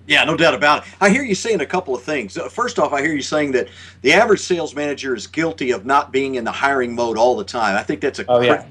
[0.06, 0.92] Yeah, no doubt about it.
[1.00, 2.36] I hear you saying a couple of things.
[2.36, 3.68] Uh, first off, I hear you saying that
[4.02, 7.44] the average sales manager is guilty of not being in the hiring mode all the
[7.44, 7.76] time.
[7.76, 8.66] I think that's a oh, yeah.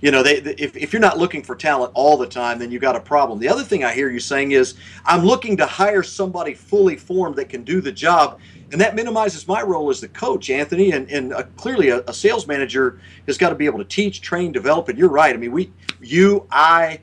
[0.00, 2.82] You know, they, if, if you're not looking for talent all the time, then you've
[2.82, 3.38] got a problem.
[3.38, 7.36] The other thing I hear you saying is, I'm looking to hire somebody fully formed
[7.36, 8.40] that can do the job.
[8.72, 10.92] And that minimizes my role as the coach, Anthony.
[10.92, 14.20] And, and uh, clearly, a, a sales manager has got to be able to teach,
[14.20, 14.88] train, develop.
[14.88, 15.34] And you're right.
[15.34, 17.00] I mean, we, you, I,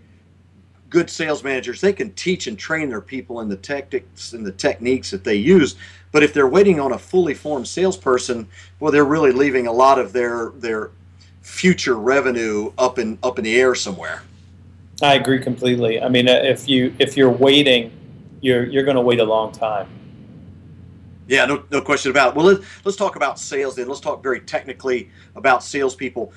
[0.93, 4.51] good sales managers, they can teach and train their people in the tactics and the
[4.51, 5.75] techniques that they use.
[6.12, 8.47] But if they're waiting on a fully formed salesperson,
[8.79, 10.91] well, they're really leaving a lot of their their
[11.43, 14.23] future revenue up in up in the air somewhere.
[15.01, 16.01] I agree completely.
[16.01, 17.91] I mean, uh, if you if you're waiting,
[18.41, 19.88] you're you're going to wait a long time.
[21.27, 22.36] Yeah, no, no question about it.
[22.36, 23.88] Well, let's, let's talk about sales then.
[23.88, 26.34] Let's talk very technically about salespeople.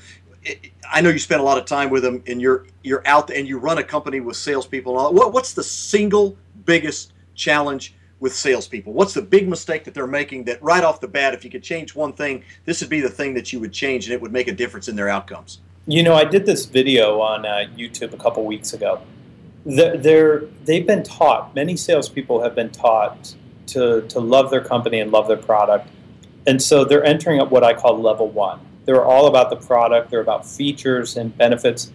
[0.88, 3.48] I know you spend a lot of time with them, and you're you're out and
[3.48, 4.92] you run a company with salespeople.
[4.92, 5.14] And all.
[5.14, 8.92] What, what's the single biggest challenge with salespeople?
[8.92, 11.62] What's the big mistake that they're making that right off the bat, if you could
[11.62, 14.32] change one thing, this would be the thing that you would change and it would
[14.32, 15.60] make a difference in their outcomes?
[15.86, 19.02] You know, I did this video on uh, YouTube a couple weeks ago.
[19.64, 23.34] They're, they've been taught, many salespeople have been taught
[23.68, 25.88] to, to love their company and love their product.
[26.46, 28.60] And so they're entering at what I call level one.
[28.84, 31.90] They're all about the product, they're about features and benefits.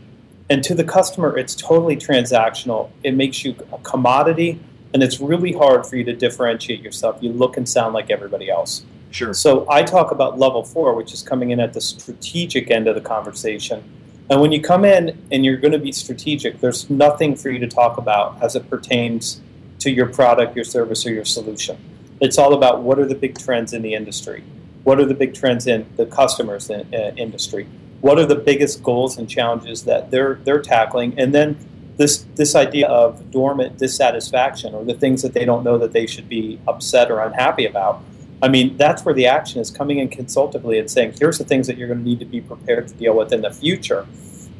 [0.49, 2.91] And to the customer, it's totally transactional.
[3.03, 4.59] It makes you a commodity
[4.93, 7.17] and it's really hard for you to differentiate yourself.
[7.21, 8.83] You look and sound like everybody else.
[9.11, 9.33] Sure.
[9.33, 12.95] So I talk about level four, which is coming in at the strategic end of
[12.95, 13.83] the conversation.
[14.29, 17.59] And when you come in and you're going to be strategic, there's nothing for you
[17.59, 19.41] to talk about as it pertains
[19.79, 21.77] to your product, your service, or your solution.
[22.21, 24.43] It's all about what are the big trends in the industry?
[24.83, 27.67] What are the big trends in the customers in, uh, industry?
[27.99, 31.19] What are the biggest goals and challenges that they're they're tackling?
[31.19, 31.57] And then
[31.97, 36.07] this this idea of dormant dissatisfaction or the things that they don't know that they
[36.07, 38.01] should be upset or unhappy about.
[38.41, 41.67] I mean, that's where the action is coming in consultatively and saying, here's the things
[41.67, 44.07] that you're going to need to be prepared to deal with in the future.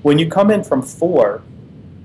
[0.03, 1.41] When you come in from four,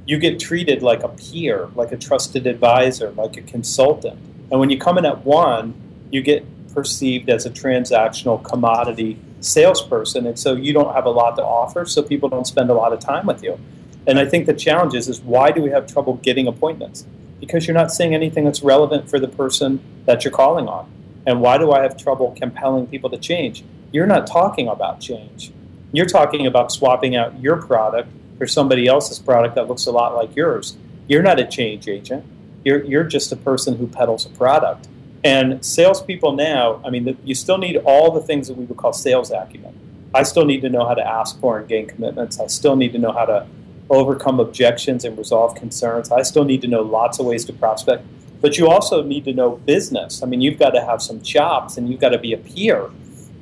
[0.07, 4.19] you get treated like a peer, like a trusted advisor, like a consultant.
[4.51, 5.75] And when you come in at one,
[6.11, 10.27] you get perceived as a transactional commodity salesperson.
[10.27, 12.93] And so you don't have a lot to offer, so people don't spend a lot
[12.93, 13.59] of time with you.
[14.07, 17.07] And I think the challenge is, is why do we have trouble getting appointments?
[17.41, 20.91] Because you're not saying anything that's relevant for the person that you're calling on.
[21.27, 23.65] And why do I have trouble compelling people to change?
[23.93, 25.53] You're not talking about change.
[25.93, 30.15] You're talking about swapping out your product for somebody else's product that looks a lot
[30.15, 30.77] like yours.
[31.09, 32.25] You're not a change agent.
[32.65, 34.89] You're, you're just a person who peddles a product.
[35.25, 38.93] And salespeople now, I mean, you still need all the things that we would call
[38.93, 39.75] sales acumen.
[40.15, 42.39] I still need to know how to ask for and gain commitments.
[42.39, 43.47] I still need to know how to
[43.91, 46.11] overcome objections and resolve concerns.
[46.11, 48.05] I still need to know lots of ways to prospect,
[48.41, 50.23] but you also need to know business.
[50.23, 52.91] I mean, you've got to have some chops and you've got to be a peer.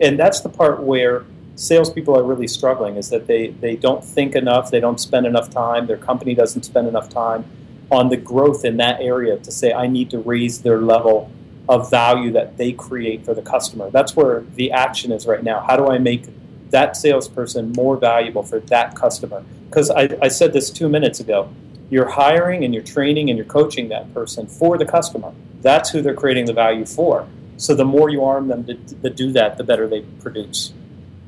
[0.00, 1.24] And that's the part where
[1.56, 5.50] salespeople are really struggling is that they, they don't think enough, they don't spend enough
[5.50, 7.44] time, their company doesn't spend enough time
[7.90, 11.30] on the growth in that area to say, I need to raise their level
[11.68, 13.90] of value that they create for the customer.
[13.90, 15.60] That's where the action is right now.
[15.60, 16.24] How do I make
[16.70, 19.44] that salesperson more valuable for that customer?
[19.74, 21.52] because I, I said this two minutes ago.
[21.90, 25.32] You're hiring and you're training and you're coaching that person for the customer.
[25.62, 27.26] That's who they're creating the value for.
[27.56, 30.72] So the more you arm them to, to do that, the better they produce.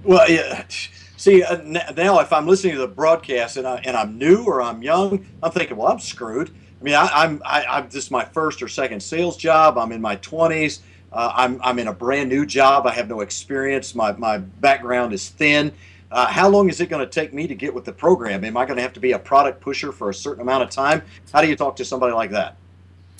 [0.05, 0.65] Well, yeah.
[1.17, 1.57] See, uh,
[1.97, 5.27] now if I'm listening to the broadcast and, I, and I'm new or I'm young,
[5.43, 6.55] I'm thinking, well, I'm screwed.
[6.81, 9.77] I mean, I, I'm I, I'm this is my first or second sales job.
[9.77, 10.81] I'm in my 20s.
[11.13, 12.87] Uh, I'm I'm in a brand new job.
[12.87, 13.95] I have no experience.
[13.95, 15.73] My my background is thin.
[16.11, 18.45] Uh, how long is it going to take me to get with the program?
[18.45, 20.71] Am I going to have to be a product pusher for a certain amount of
[20.71, 21.03] time?
[21.33, 22.57] How do you talk to somebody like that?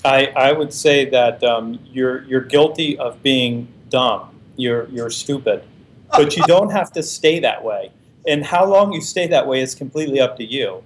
[0.05, 4.39] I, I would say that um, you're you're guilty of being dumb.
[4.55, 5.63] You're you're stupid,
[6.11, 7.91] but you don't have to stay that way.
[8.27, 10.83] And how long you stay that way is completely up to you.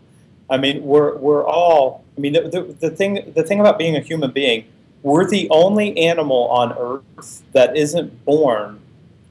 [0.50, 2.04] I mean, we're we're all.
[2.18, 4.66] I mean, the, the, the thing the thing about being a human being,
[5.04, 8.80] we're the only animal on Earth that isn't born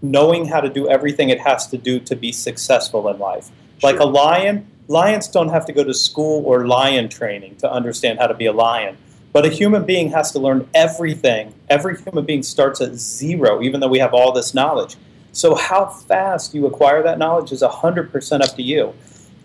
[0.03, 3.51] knowing how to do everything it has to do to be successful in life.
[3.79, 3.93] Sure.
[3.93, 8.19] Like a lion, lions don't have to go to school or lion training to understand
[8.19, 8.97] how to be a lion.
[9.33, 11.55] But a human being has to learn everything.
[11.69, 14.97] Every human being starts at zero, even though we have all this knowledge.
[15.33, 18.93] So, how fast you acquire that knowledge is 100% up to you.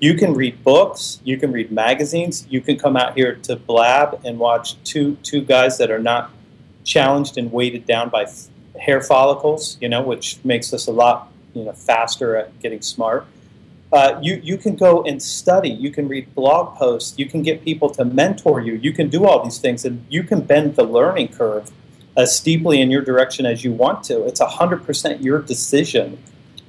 [0.05, 4.21] You can read books, you can read magazines, you can come out here to Blab
[4.23, 6.29] and watch two, two guys that are not
[6.83, 8.27] challenged and weighted down by
[8.79, 13.25] hair follicles, you know, which makes us a lot you know faster at getting smart.
[13.91, 15.71] Uh, you you can go and study.
[15.71, 17.17] You can read blog posts.
[17.17, 18.73] You can get people to mentor you.
[18.73, 21.71] You can do all these things, and you can bend the learning curve
[22.15, 24.23] as steeply in your direction as you want to.
[24.27, 26.19] It's hundred percent your decision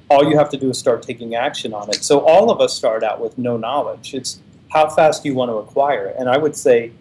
[0.09, 2.03] all you have to do is start taking action on it.
[2.03, 4.13] So all of us start out with no knowledge.
[4.13, 4.39] It's
[4.69, 6.15] how fast do you want to acquire it?
[6.17, 6.91] And I would say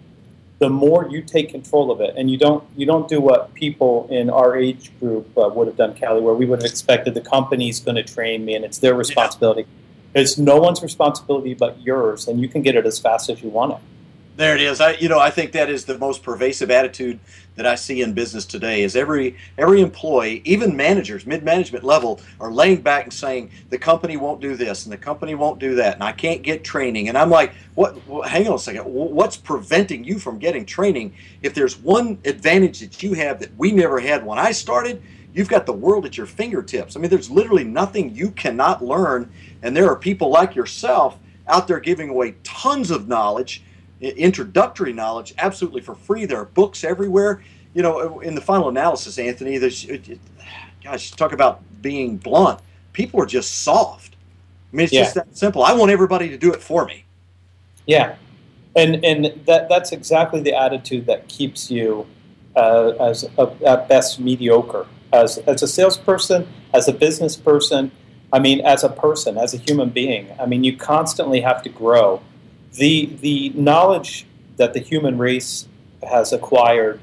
[0.59, 4.07] the more you take control of it, and you don't you don't do what people
[4.11, 7.21] in our age group uh, would have done, Kelly, where we would have expected the
[7.21, 9.63] company's going to train me and it's their responsibility.
[9.63, 10.23] Yeah.
[10.23, 13.51] It's no one's responsibility but yours, and you can get it as fast as you
[13.51, 13.79] want it.
[14.37, 14.81] There it is.
[14.81, 17.21] I, you know, I think that is the most pervasive attitude
[17.57, 18.83] that I see in business today.
[18.83, 23.79] Is every every employee, even managers, mid management level, are laying back and saying the
[23.79, 27.09] company won't do this and the company won't do that, and I can't get training.
[27.09, 27.97] And I'm like, what?
[28.27, 28.83] hang on a second.
[28.83, 31.15] What's preventing you from getting training?
[31.43, 35.03] If there's one advantage that you have that we never had when I started,
[35.35, 36.97] you've got the world at your fingertips.
[36.97, 39.31] I mean, there's literally nothing you cannot learn,
[39.63, 43.63] and there are people like yourself out there giving away tons of knowledge
[44.11, 46.25] introductory knowledge absolutely for free.
[46.25, 47.43] There are books everywhere.
[47.75, 50.21] You know, in the final analysis, Anthony, there's, it, it,
[50.83, 52.61] gosh, talk about being blunt.
[52.93, 54.17] People are just soft.
[54.73, 55.03] I mean, it's yeah.
[55.03, 55.63] just that simple.
[55.63, 57.05] I want everybody to do it for me.
[57.87, 58.17] Yeah,
[58.75, 62.07] and and that that's exactly the attitude that keeps you
[62.57, 67.91] uh, as a, at best mediocre as as a salesperson, as a business person.
[68.33, 70.35] I mean, as a person, as a human being.
[70.41, 72.21] I mean, you constantly have to grow
[72.77, 75.69] the the knowledge that the human race
[76.03, 77.01] has acquired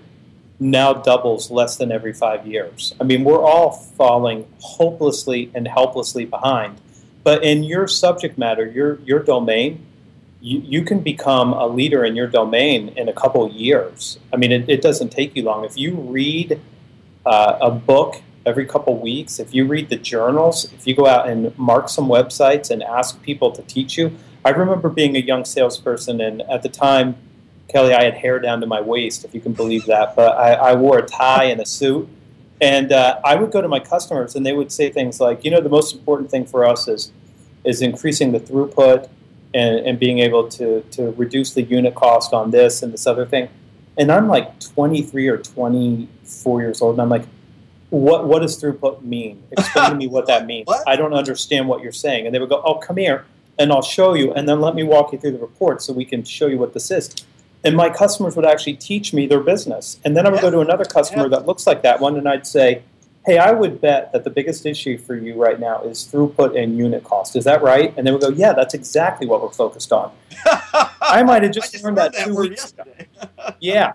[0.59, 2.93] now doubles less than every five years.
[2.99, 6.79] I mean, we're all falling hopelessly and helplessly behind.
[7.23, 9.85] But in your subject matter, your your domain,
[10.41, 14.19] you, you can become a leader in your domain in a couple years.
[14.31, 15.63] I mean, it, it doesn't take you long.
[15.63, 16.59] If you read
[17.25, 21.29] uh, a book every couple weeks, if you read the journals, if you go out
[21.29, 24.11] and mark some websites and ask people to teach you,
[24.45, 27.15] I remember being a young salesperson, and at the time,
[27.69, 30.15] Kelly, I had hair down to my waist, if you can believe that.
[30.15, 32.09] But I, I wore a tie and a suit,
[32.59, 35.51] and uh, I would go to my customers, and they would say things like, "You
[35.51, 37.11] know, the most important thing for us is
[37.63, 39.07] is increasing the throughput
[39.53, 43.25] and, and being able to to reduce the unit cost on this and this other
[43.25, 43.47] thing."
[43.97, 47.25] And I'm like 23 or 24 years old, and I'm like,
[47.91, 49.41] what what does throughput mean?
[49.51, 50.67] Explain to me what that means.
[50.67, 50.83] What?
[50.85, 52.25] I don't understand what you're saying.
[52.25, 53.25] And they would go, oh, come here
[53.59, 56.05] and I'll show you, and then let me walk you through the report so we
[56.05, 57.13] can show you what this is.
[57.63, 59.99] And my customers would actually teach me their business.
[60.03, 62.45] And then I would go to another customer that looks like that one, and I'd
[62.47, 62.83] say,
[63.25, 66.77] hey, I would bet that the biggest issue for you right now is throughput and
[66.77, 67.35] unit cost.
[67.35, 67.93] Is that right?
[67.97, 70.11] And they would go, yeah, that's exactly what we're focused on.
[71.01, 72.83] I might have just, just learned that, that two weeks ago.
[73.59, 73.93] yeah,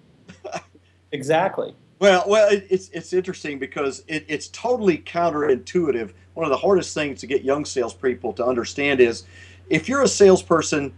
[1.12, 1.74] exactly.
[1.98, 6.12] Well, well, it's it's interesting because it, it's totally counterintuitive.
[6.34, 9.24] One of the hardest things to get young salespeople to understand is
[9.70, 10.92] if you're a salesperson,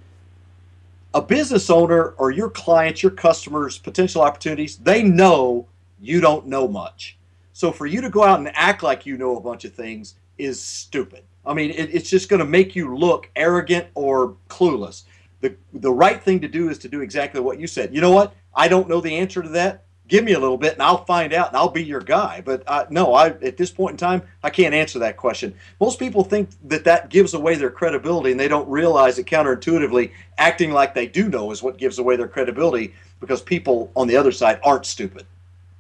[1.15, 5.67] a business owner or your clients, your customers, potential opportunities, they know
[6.01, 7.19] you don't know much.
[7.53, 10.15] So for you to go out and act like you know a bunch of things
[10.39, 11.25] is stupid.
[11.45, 15.05] I mean, it, it's just going to make you look arrogant or clueless.
[15.41, 17.95] The, the right thing to do is to do exactly what you said.
[17.95, 18.35] You know what?
[18.55, 21.33] I don't know the answer to that give me a little bit and I'll find
[21.33, 22.43] out and I'll be your guy.
[22.45, 25.55] But uh, no, I at this point in time, I can't answer that question.
[25.81, 30.13] Most people think that that gives away their credibility and they don't realize that counterintuitively
[30.37, 34.17] acting like they do know is what gives away their credibility because people on the
[34.17, 35.25] other side aren't stupid.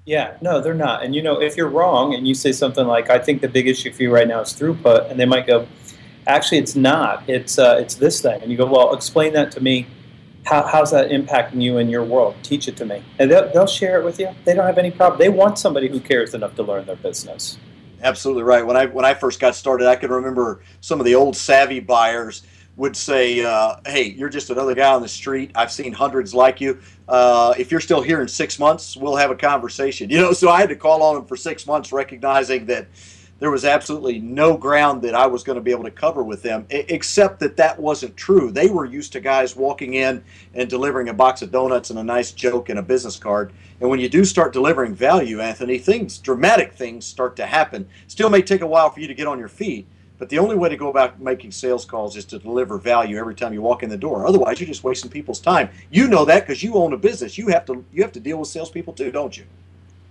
[0.07, 1.05] Yeah, no, they're not.
[1.05, 3.69] And you know, if you're wrong and you say something like, "I think the big
[3.69, 5.67] issue for you right now is throughput," and they might go,
[6.27, 7.23] "Actually, it's not.
[7.29, 9.87] It's uh, it's this thing," and you go, "Well, explain that to me."
[10.45, 12.35] How, how's that impacting you in your world?
[12.43, 13.05] Teach it to me.
[13.19, 14.31] And they'll, they'll share it with you.
[14.45, 15.19] They don't have any problem.
[15.19, 17.59] They want somebody who cares enough to learn their business.
[18.03, 18.65] Absolutely right.
[18.65, 21.81] When I when I first got started, I can remember some of the old savvy
[21.81, 22.45] buyers
[22.77, 25.51] would say, uh, "Hey, you're just another guy on the street.
[25.55, 26.81] I've seen hundreds like you.
[27.07, 30.49] Uh, if you're still here in six months, we'll have a conversation." You know, so
[30.49, 32.87] I had to call on them for six months, recognizing that
[33.41, 36.43] there was absolutely no ground that I was going to be able to cover with
[36.43, 38.51] them, except that that wasn't true.
[38.51, 40.23] They were used to guys walking in
[40.55, 43.53] and delivering a box of donuts and a nice joke and a business card.
[43.81, 47.89] And when you do start delivering value, Anthony, things, dramatic things start to happen.
[48.09, 49.87] Still may take a while for you to get on your feet,
[50.19, 53.35] but the only way to go about making sales calls is to deliver value every
[53.35, 54.27] time you walk in the door.
[54.27, 55.71] Otherwise, you're just wasting people's time.
[55.91, 57.39] You know that because you own a business.
[57.39, 59.47] You have to you have to deal with salespeople too, don't you?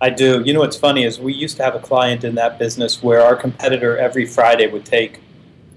[0.01, 0.41] I do.
[0.45, 3.21] You know what's funny is we used to have a client in that business where
[3.21, 5.19] our competitor every Friday would take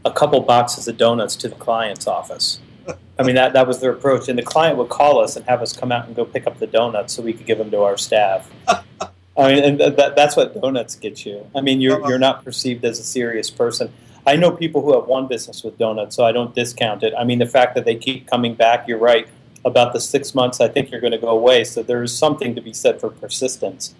[0.04, 2.61] a couple boxes of donuts to the client's office.
[3.18, 4.28] I mean, that, that was their approach.
[4.28, 6.59] And the client would call us and have us come out and go pick up
[6.59, 8.51] the donuts so we could give them to our staff.
[8.68, 11.49] I mean, and that, that's what donuts get you.
[11.55, 12.09] I mean, you're, uh-huh.
[12.09, 13.92] you're not perceived as a serious person.
[14.24, 17.12] I know people who have one business with donuts, so I don't discount it.
[17.18, 19.26] I mean, the fact that they keep coming back, you're right.
[19.64, 21.64] About the six months, I think you're going to go away.
[21.64, 23.94] So there is something to be said for persistence.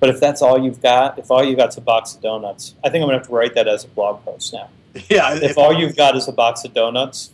[0.00, 2.88] But if that's all you've got, if all you got's a box of donuts, I
[2.88, 4.68] think I'm gonna have to write that as a blog post now.
[5.08, 7.30] Yeah, if, if all you've got is a box of donuts,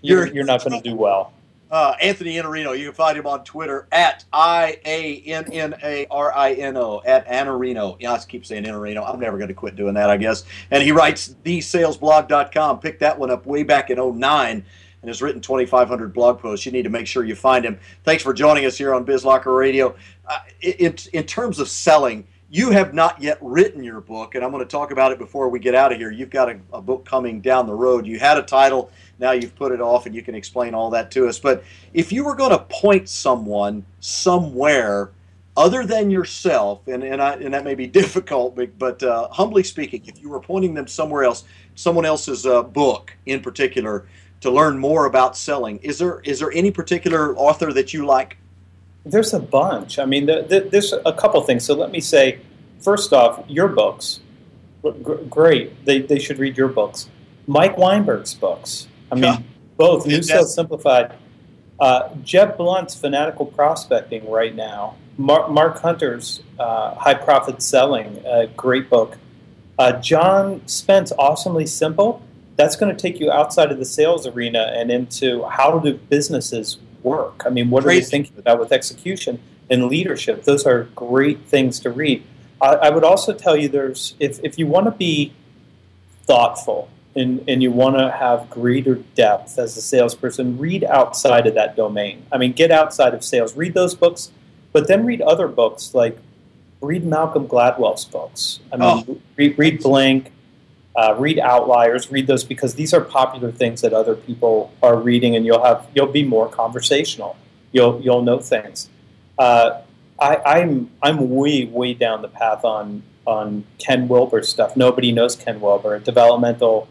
[0.00, 1.32] you're, you're, not going to do well.
[1.70, 6.06] Uh, Anthony Iannarino, you can find him on Twitter at I A N N A
[6.10, 7.96] R I N O, at Iannarino.
[7.98, 9.08] Yeah, I keep saying Iannarino.
[9.08, 10.44] I'm never going to quit doing that, I guess.
[10.70, 12.78] And he writes thesalesblog.com.
[12.78, 14.64] Picked that one up way back in 09
[15.06, 16.66] and has written 2,500 blog posts.
[16.66, 17.78] You need to make sure you find him.
[18.02, 19.94] Thanks for joining us here on BizLocker Radio.
[20.26, 24.50] Uh, in, in terms of selling, you have not yet written your book, and I'm
[24.50, 26.10] going to talk about it before we get out of here.
[26.10, 28.04] You've got a, a book coming down the road.
[28.04, 31.10] You had a title now you've put it off and you can explain all that
[31.12, 31.38] to us.
[31.38, 35.10] But if you were going to point someone somewhere
[35.56, 39.62] other than yourself, and, and, I, and that may be difficult, but, but uh, humbly
[39.62, 41.44] speaking, if you were pointing them somewhere else,
[41.74, 44.06] someone else's uh, book in particular,
[44.40, 48.36] to learn more about selling, is there is there any particular author that you like?
[49.04, 49.98] There's a bunch.
[49.98, 51.64] I mean, the, the, there's a couple things.
[51.64, 52.40] So let me say,
[52.80, 54.20] first off, your books,
[55.30, 55.84] great.
[55.84, 57.08] They, they should read your books.
[57.46, 58.88] Mike Weinberg's books.
[59.10, 59.38] I mean, yeah.
[59.76, 61.14] both New Sales Simplified.
[61.78, 64.96] Uh, Jeb Blount's Fanatical Prospecting right now.
[65.18, 69.16] Mark, Mark Hunter's uh, High Profit Selling, a great book.
[69.78, 72.22] Uh, John Spence, Awesomely Simple.
[72.56, 76.78] That's going to take you outside of the sales arena and into how do businesses
[77.02, 77.42] work.
[77.46, 77.98] I mean, what Crazy.
[77.98, 79.40] are they thinking about with execution
[79.70, 80.44] and leadership?
[80.44, 82.22] Those are great things to read.
[82.60, 85.32] I, I would also tell you there's if, if you want to be
[86.24, 91.54] thoughtful and, and you want to have greater depth as a salesperson, read outside of
[91.54, 92.26] that domain.
[92.30, 94.30] I mean, get outside of sales, read those books,
[94.72, 96.18] but then read other books like
[96.82, 98.60] read Malcolm Gladwell's books.
[98.72, 99.20] I mean, oh.
[99.36, 100.32] read, read Blink,
[100.96, 105.36] uh, read Outliers, read those because these are popular things that other people are reading,
[105.36, 107.36] and you'll have you'll be more conversational.
[107.72, 108.88] You'll you'll know things.
[109.38, 109.82] Uh,
[110.18, 114.76] I, I'm I'm way way down the path on on Ken Wilber stuff.
[114.76, 116.88] Nobody knows Ken Wilber, a developmental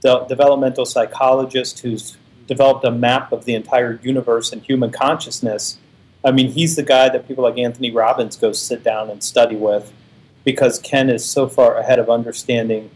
[0.00, 5.76] de- developmental psychologist who's developed a map of the entire universe and human consciousness.
[6.24, 9.56] I mean, he's the guy that people like Anthony Robbins go sit down and study
[9.56, 9.92] with
[10.44, 12.90] because Ken is so far ahead of understanding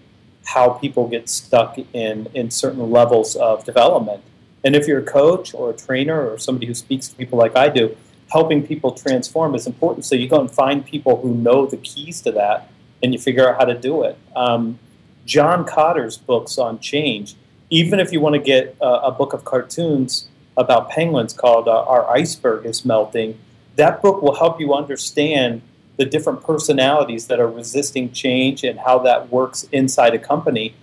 [0.46, 4.22] how people get stuck in, in certain levels of development.
[4.64, 7.56] And if you're a coach or a trainer or somebody who speaks to people like
[7.56, 7.96] I do,
[8.30, 10.04] helping people transform is important.
[10.04, 12.70] So you go and find people who know the keys to that
[13.02, 14.18] and you figure out how to do it.
[14.34, 14.78] Um,
[15.24, 17.34] John Kotter's books on change.
[17.68, 22.08] Even if you want to get a book of cartoons about penguins called uh, Our
[22.08, 23.38] Iceberg is Melting,
[23.74, 25.62] that book will help you understand
[25.96, 30.74] the different personalities that are resisting change and how that works inside a company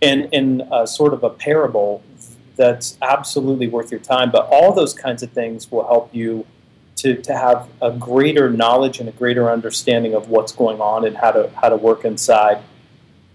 [0.00, 2.02] in, in a sort of a parable
[2.56, 4.30] that's absolutely worth your time.
[4.30, 6.46] But all those kinds of things will help you
[6.96, 11.16] to, to have a greater knowledge and a greater understanding of what's going on and
[11.16, 12.62] how to, how to work inside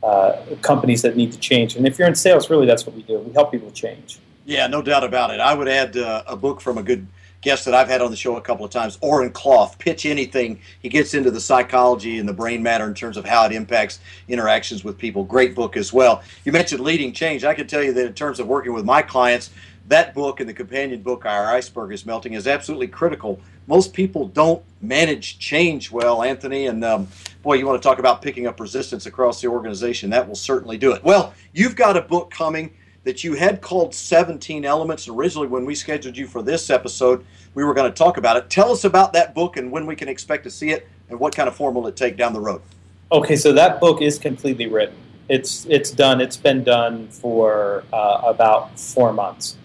[0.04, 1.76] uh, companies that need to change.
[1.76, 3.18] And if you're in sales, really, that's what we do.
[3.20, 4.20] We help people change.
[4.46, 5.40] Yeah, no doubt about it.
[5.42, 7.08] I would add uh, a book from a good
[7.48, 9.80] guest that I've had on the show a couple of times, Oren Klaff.
[9.80, 10.60] Pitch anything.
[10.82, 14.02] He gets into the psychology and the brain matter in terms of how it impacts
[14.28, 15.24] interactions with people.
[15.24, 16.22] Great book as well.
[16.44, 17.46] You mentioned leading change.
[17.46, 19.52] I can tell you that in terms of working with my clients,
[19.88, 23.40] that book and the companion book, Our Iceberg is Melting, is absolutely critical.
[23.66, 27.08] Most people don't manage change well, Anthony, and um,
[27.44, 30.10] boy, you want to talk about picking up resistance across the organization.
[30.10, 31.02] That will certainly do it.
[31.02, 32.74] Well, you've got a book coming
[33.08, 35.08] that you had called 17 Elements.
[35.08, 38.50] Originally, when we scheduled you for this episode, we were going to talk about it.
[38.50, 41.34] Tell us about that book and when we can expect to see it and what
[41.34, 42.62] kind of form will it take down the road.
[43.10, 44.98] Okay, so that book is completely written.
[45.30, 46.20] It's it's done.
[46.20, 49.56] It's been done for uh, about four months.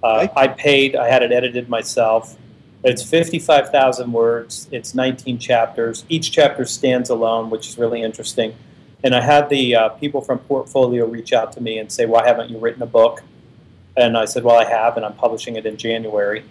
[0.00, 0.32] Uh, okay.
[0.36, 0.94] I paid.
[0.94, 2.36] I had it edited myself.
[2.84, 4.68] It's 55,000 words.
[4.70, 6.04] It's 19 chapters.
[6.08, 8.54] Each chapter stands alone, which is really interesting.
[9.04, 12.26] And I had the uh, people from Portfolio reach out to me and say, Why
[12.26, 13.22] haven't you written a book?
[13.96, 16.44] And I said, Well, I have, and I'm publishing it in January.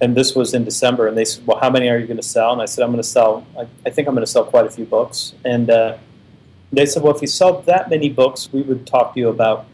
[0.00, 1.06] And this was in December.
[1.06, 2.52] And they said, Well, how many are you going to sell?
[2.52, 4.66] And I said, I'm going to sell, I, I think I'm going to sell quite
[4.66, 5.34] a few books.
[5.44, 5.98] And uh,
[6.72, 9.66] they said, Well, if you sell that many books, we would talk to you about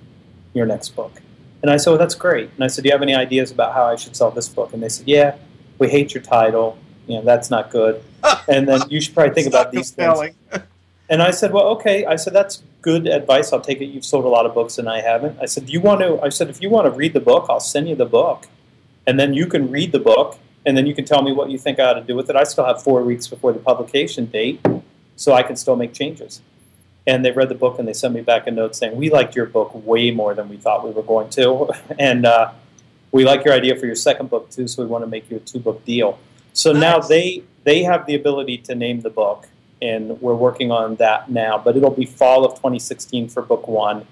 [0.55, 1.23] your next book.
[1.63, 2.51] And I said, Well, that's great.
[2.57, 4.73] And I said, Do you have any ideas about how I should sell this book?
[4.73, 5.37] And they said, Yeah
[5.79, 6.77] we hate your title.
[7.07, 8.03] You know, that's not good.
[8.49, 10.35] and then you should probably think about these compelling.
[10.51, 10.65] things.
[11.11, 12.05] And I said, well, okay.
[12.05, 13.53] I said, that's good advice.
[13.53, 13.87] I'll take it.
[13.87, 15.39] You've sold a lot of books and I haven't.
[15.41, 17.47] I said, do you want to, I said, if you want to read the book,
[17.49, 18.47] I'll send you the book.
[19.07, 21.59] And then you can read the book and then you can tell me what you
[21.59, 22.37] think I ought to do with it.
[22.37, 24.61] I still have four weeks before the publication date,
[25.17, 26.43] so I can still make changes.
[27.07, 29.35] And they read the book and they sent me back a note saying, we liked
[29.35, 31.71] your book way more than we thought we were going to.
[31.99, 32.53] and, uh,
[33.13, 35.39] we like your idea for your second book too, so we want to make you
[35.39, 36.19] a two book deal.
[36.53, 36.81] So nice.
[36.81, 39.49] now they they have the ability to name the book,
[39.81, 41.59] and we're working on that now.
[41.59, 44.07] But it'll be fall of 2016 for book one,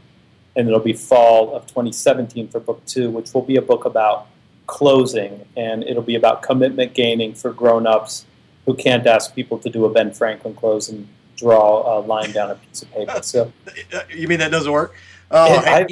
[0.54, 4.26] and it'll be fall of 2017 for book two, which will be a book about
[4.66, 8.26] closing, and it'll be about commitment gaining for grown-ups
[8.64, 11.06] who can't ask people to do a Ben Franklin close and
[11.36, 13.20] draw a line down a piece of paper.
[13.22, 13.52] So,
[14.10, 14.94] you mean that doesn't work?
[15.30, 15.86] Oh, I,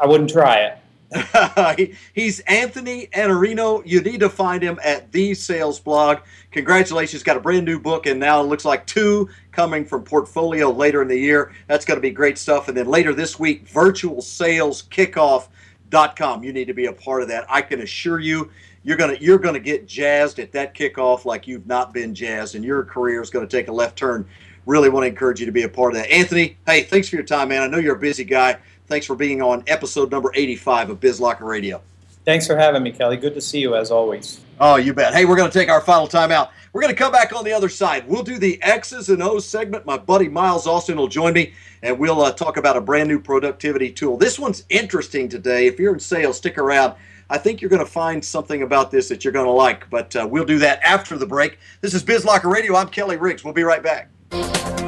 [0.00, 0.78] I wouldn't try it.
[2.14, 3.82] He's Anthony Iannarino.
[3.86, 6.18] You need to find him at the Sales Blog.
[6.50, 10.70] Congratulations, got a brand new book, and now it looks like two coming from Portfolio
[10.70, 11.52] later in the year.
[11.66, 12.68] That's going to be great stuff.
[12.68, 16.44] And then later this week, Virtual Sales Kickoff.com.
[16.44, 17.46] You need to be a part of that.
[17.48, 18.50] I can assure you,
[18.84, 22.64] you're gonna you're gonna get jazzed at that kickoff like you've not been jazzed, and
[22.64, 24.26] your career is going to take a left turn.
[24.66, 26.10] Really want to encourage you to be a part of that.
[26.10, 27.62] Anthony, hey, thanks for your time, man.
[27.62, 28.58] I know you're a busy guy.
[28.88, 31.82] Thanks for being on episode number 85 of Biz Locker Radio.
[32.24, 33.16] Thanks for having me, Kelly.
[33.18, 34.40] Good to see you as always.
[34.60, 35.14] Oh, you bet.
[35.14, 36.50] Hey, we're going to take our final time out.
[36.72, 38.08] We're going to come back on the other side.
[38.08, 39.86] We'll do the X's and O's segment.
[39.86, 43.20] My buddy Miles Austin will join me, and we'll uh, talk about a brand new
[43.20, 44.16] productivity tool.
[44.16, 45.66] This one's interesting today.
[45.66, 46.94] If you're in sales, stick around.
[47.30, 50.16] I think you're going to find something about this that you're going to like, but
[50.16, 51.58] uh, we'll do that after the break.
[51.82, 52.74] This is Biz Locker Radio.
[52.74, 53.44] I'm Kelly Riggs.
[53.44, 54.87] We'll be right back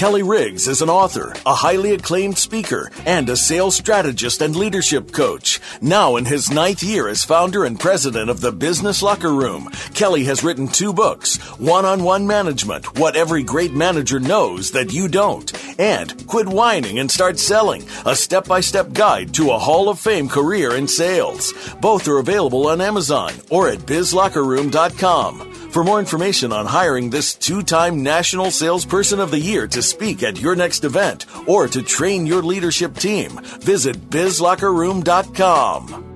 [0.00, 5.12] Kelly Riggs is an author, a highly acclaimed speaker, and a sales strategist and leadership
[5.12, 5.60] coach.
[5.82, 10.24] Now in his ninth year as founder and president of the Business Locker Room, Kelly
[10.24, 15.06] has written two books One on One Management What Every Great Manager Knows That You
[15.06, 19.90] Don't, and Quit Whining and Start Selling A Step by Step Guide to a Hall
[19.90, 21.52] of Fame Career in Sales.
[21.82, 25.49] Both are available on Amazon or at bizlockerroom.com.
[25.70, 30.24] For more information on hiring this two time National Salesperson of the Year to speak
[30.24, 36.06] at your next event or to train your leadership team, visit bizlockerroom.com.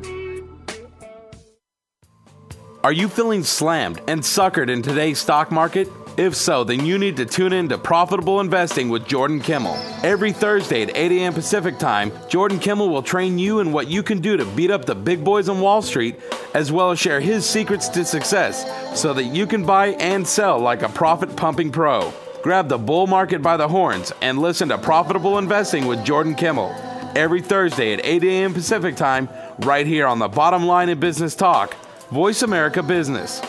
[2.83, 5.89] Are you feeling slammed and suckered in today's stock market?
[6.17, 9.75] If so, then you need to tune in to Profitable Investing with Jordan Kimmel.
[10.05, 11.35] Every Thursday at 8 a.m.
[11.35, 14.85] Pacific Time, Jordan Kimmel will train you in what you can do to beat up
[14.85, 16.15] the big boys on Wall Street,
[16.55, 18.65] as well as share his secrets to success
[18.97, 22.13] so that you can buy and sell like a profit pumping pro.
[22.45, 26.73] Grab the bull market by the horns and listen to Profitable Investing with Jordan Kimmel.
[27.17, 28.55] Every Thursday at 8 a.m.
[28.55, 29.29] Pacific Time,
[29.61, 31.75] right here on the bottom line in business talk,
[32.13, 33.41] Voice America Business.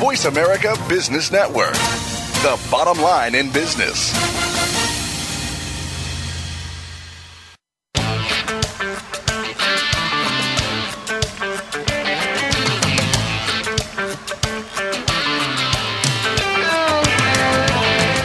[0.00, 4.10] Voice America Business Network, the bottom line in business.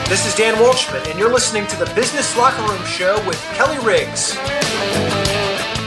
[0.07, 3.85] This is Dan Waldschmidt, and you're listening to the Business Locker Room Show with Kelly
[3.85, 4.33] Riggs.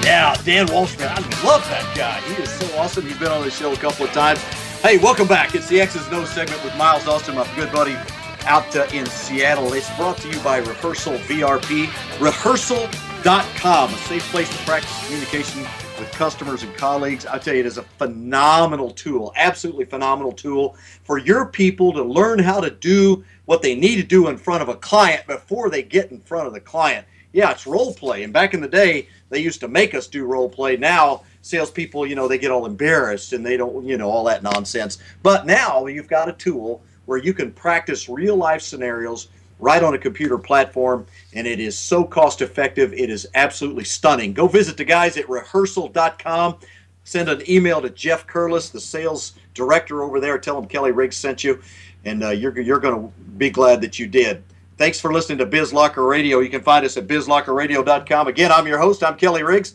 [0.05, 1.09] Yeah, Dan Waldschmidt.
[1.09, 2.21] I love that guy.
[2.21, 3.07] He is so awesome.
[3.07, 4.45] He's been on the show a couple of times.
[4.81, 5.57] Hey, welcome back.
[5.57, 7.97] It's the X's No segment with Miles Austin, my good buddy
[8.45, 9.73] out uh, in Seattle.
[9.73, 11.89] It's brought to you by Rehearsal VRP.
[12.21, 15.63] Rehearsal.com, a safe place to practice communication
[15.99, 17.27] with customers and colleagues.
[17.27, 22.03] I tell you, it is a phenomenal tool, absolutely phenomenal tool for your people to
[22.05, 25.71] learn how to do what they need to do in front of a client before
[25.71, 27.05] they get in front of the client.
[27.33, 28.23] Yeah, it's role play.
[28.23, 30.77] And back in the day, they used to make us do role play.
[30.77, 34.43] Now salespeople, you know, they get all embarrassed and they don't, you know, all that
[34.43, 34.99] nonsense.
[35.23, 39.29] But now you've got a tool where you can practice real life scenarios
[39.59, 42.93] right on a computer platform, and it is so cost effective.
[42.93, 44.33] It is absolutely stunning.
[44.33, 46.59] Go visit the guys at rehearsal.com.
[47.05, 50.39] Send an email to Jeff Curlis, the sales director over there.
[50.39, 51.61] Tell him Kelly Riggs sent you,
[52.05, 54.45] and uh, you're, you're going to be glad that you did.
[54.77, 56.41] Thanks for listening to BizLocker Radio.
[56.41, 58.29] You can find us at bizlockerradio.com.
[58.29, 59.03] Again, I'm your host.
[59.03, 59.75] I'm Kelly Riggs.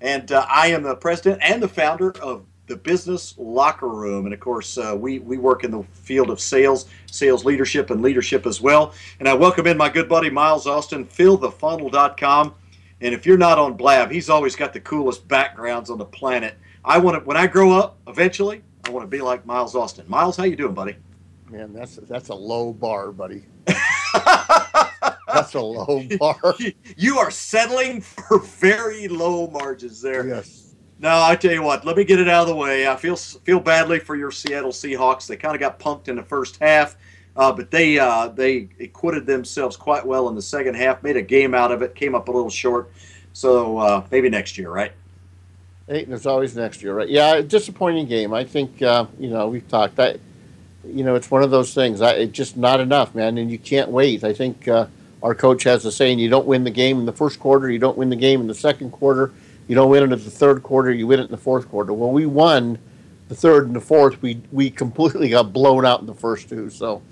[0.00, 4.26] And uh, I am the president and the founder of the Business Locker Room.
[4.26, 8.02] And of course, uh, we, we work in the field of sales, sales leadership, and
[8.02, 8.92] leadership as well.
[9.18, 12.54] And I welcome in my good buddy Miles Austin, fillthefunnel.com.
[13.00, 16.56] And if you're not on Blab, he's always got the coolest backgrounds on the planet.
[16.84, 20.04] I want to, when I grow up, eventually, I want to be like Miles Austin.
[20.08, 20.96] Miles, how you doing, buddy?
[21.50, 23.46] Man, that's that's a low bar, buddy.
[25.32, 26.54] That's a low bar.
[26.96, 30.26] you are settling for very low margins there.
[30.26, 30.74] Yes.
[31.00, 31.84] No, I tell you what.
[31.84, 32.88] Let me get it out of the way.
[32.88, 35.26] I feel feel badly for your Seattle Seahawks.
[35.28, 36.96] They kind of got punked in the first half,
[37.36, 41.02] uh, but they uh, they acquitted themselves quite well in the second half.
[41.04, 41.94] Made a game out of it.
[41.94, 42.90] Came up a little short.
[43.32, 44.90] So uh, maybe next year, right?
[45.86, 47.08] Hey, there's always next year, right?
[47.08, 48.34] Yeah, disappointing game.
[48.34, 49.96] I think uh, you know we've talked.
[49.96, 50.18] that.
[50.84, 52.00] you know, it's one of those things.
[52.00, 54.24] I, it's just not enough, man, and you can't wait.
[54.24, 54.86] I think uh,
[55.22, 57.78] our coach has a saying: you don't win the game in the first quarter, you
[57.78, 59.32] don't win the game in the second quarter,
[59.66, 61.92] You don't win it in the third quarter, you win it in the fourth quarter.
[61.92, 62.78] Well, we won
[63.28, 64.20] the third and the fourth.
[64.22, 66.70] We we completely got blown out in the first two.
[66.70, 67.02] So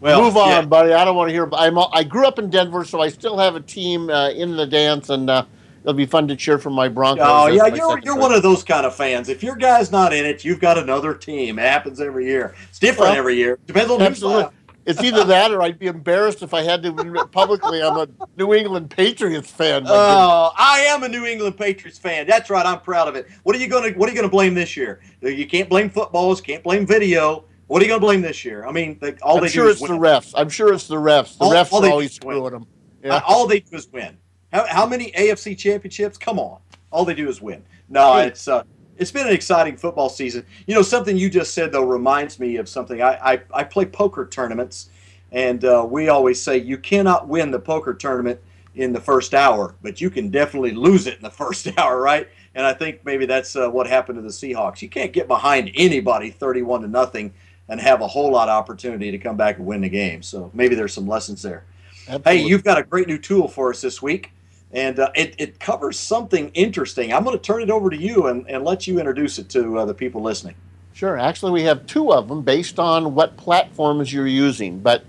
[0.00, 0.62] well, move on, yeah.
[0.62, 0.92] buddy.
[0.92, 1.48] I don't want to hear.
[1.52, 4.66] I'm I grew up in Denver, so I still have a team uh, in the
[4.66, 5.44] dance, and uh,
[5.82, 7.24] it'll be fun to cheer for my Broncos.
[7.26, 9.28] Oh yeah, you're you're one of those kind of fans.
[9.28, 11.58] If your guy's not in it, you've got another team.
[11.58, 12.54] It happens every year.
[12.68, 13.58] It's different well, every year.
[13.66, 14.54] Depends on who's left.
[14.86, 18.08] It's either that or I'd be embarrassed if I had to admit publicly I'm a
[18.36, 19.84] New England Patriots fan.
[19.86, 22.26] Oh, I am a New England Patriots fan.
[22.26, 22.66] That's right.
[22.66, 23.26] I'm proud of it.
[23.44, 25.00] What are you going to What are you going to blame this year?
[25.22, 26.40] You can't blame footballs.
[26.40, 27.44] Can't blame video.
[27.66, 28.66] What are you going to blame this year?
[28.66, 30.34] I mean, they, all they I'm they sure do it's the refs.
[30.36, 31.38] I'm sure it's the refs.
[31.38, 32.66] The all, refs all are always screwing them.
[33.02, 33.20] Yeah.
[33.26, 34.18] all they do is win.
[34.52, 36.18] How, how many AFC championships?
[36.18, 36.60] Come on.
[36.90, 37.64] All they do is win.
[37.88, 38.64] No, it's uh,
[38.96, 40.44] it's been an exciting football season.
[40.66, 43.02] You know, something you just said though reminds me of something.
[43.02, 44.90] I I, I play poker tournaments,
[45.32, 48.40] and uh, we always say you cannot win the poker tournament
[48.74, 52.28] in the first hour, but you can definitely lose it in the first hour, right?
[52.54, 54.82] And I think maybe that's uh, what happened to the Seahawks.
[54.82, 57.32] You can't get behind anybody thirty-one to nothing
[57.68, 60.22] and have a whole lot of opportunity to come back and win the game.
[60.22, 61.64] So maybe there's some lessons there.
[62.06, 62.36] Absolutely.
[62.36, 64.32] Hey, you've got a great new tool for us this week
[64.74, 67.12] and uh, it, it covers something interesting.
[67.12, 69.78] I'm going to turn it over to you and, and let you introduce it to
[69.78, 70.56] uh, the people listening.
[70.92, 71.18] Sure.
[71.18, 74.80] Actually, we have two of them based on what platforms you're using.
[74.80, 75.04] But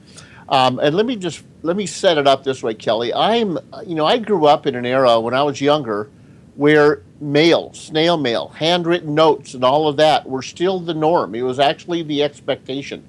[0.47, 3.13] um, and let me just let me set it up this way, Kelly.
[3.13, 6.09] I'm you know I grew up in an era when I was younger
[6.55, 11.35] where mail, snail mail, handwritten notes, and all of that were still the norm.
[11.35, 13.07] It was actually the expectation.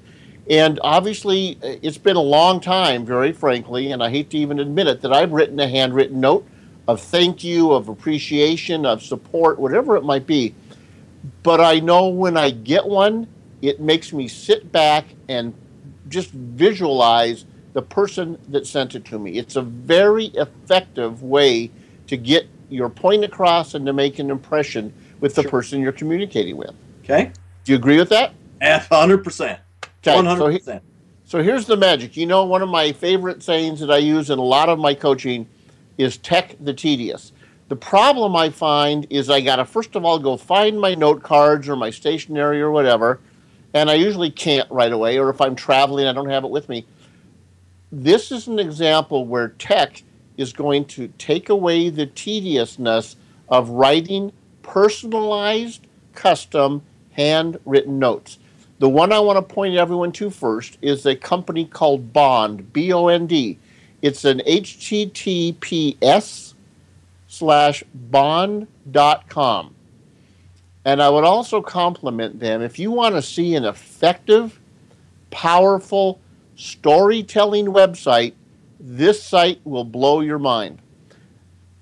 [0.48, 4.60] And obviously, uh, it's been a long time, very frankly, and I hate to even
[4.60, 6.46] admit it, that I've written a handwritten note
[6.86, 10.54] of thank you, of appreciation, of support, whatever it might be.
[11.42, 13.26] But I know when I get one,
[13.60, 15.52] it makes me sit back and
[16.08, 19.38] just visualize the person that sent it to me.
[19.38, 21.70] It's a very effective way
[22.06, 25.50] to get your point across and to make an impression with the sure.
[25.50, 26.72] person you're communicating with.
[27.02, 27.32] Okay.
[27.64, 28.32] Do you agree with that?
[28.88, 29.58] 100%.
[30.06, 30.38] Okay, 100%.
[30.38, 30.80] So, he,
[31.24, 32.16] so here's the magic.
[32.16, 34.94] You know, one of my favorite sayings that I use in a lot of my
[34.94, 35.48] coaching
[35.98, 37.32] is tech the tedious.
[37.68, 41.22] The problem I find is I got to first of all go find my note
[41.22, 43.20] cards or my stationery or whatever,
[43.74, 46.68] and I usually can't right away, or if I'm traveling, I don't have it with
[46.68, 46.86] me.
[47.90, 50.02] This is an example where tech
[50.36, 53.16] is going to take away the tediousness
[53.48, 54.32] of writing
[54.62, 56.82] personalized, custom,
[57.12, 58.38] handwritten notes.
[58.78, 62.92] The one I want to point everyone to first is a company called Bond, B
[62.92, 63.58] O N D.
[64.02, 65.94] It's an HTTPS
[67.28, 69.74] slash bond.com.
[70.84, 74.60] And I would also compliment them if you want to see an effective,
[75.30, 76.20] powerful
[76.54, 78.34] storytelling website,
[78.78, 80.80] this site will blow your mind.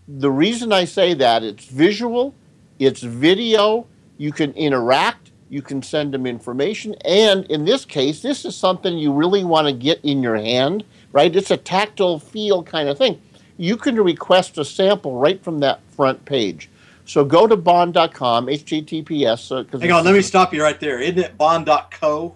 [0.06, 2.34] The reason I say that, it's visual,
[2.78, 3.86] it's video,
[4.16, 5.23] you can interact
[5.54, 6.96] you can send them information.
[7.04, 10.84] And in this case, this is something you really want to get in your hand,
[11.12, 11.34] right?
[11.34, 13.22] It's a tactile feel kind of thing.
[13.56, 16.68] You can request a sample right from that front page.
[17.06, 19.72] So go to bond.com, HTTPS.
[19.72, 20.98] Uh, Hang on, let me stop you right there.
[20.98, 22.34] Isn't it bond.co?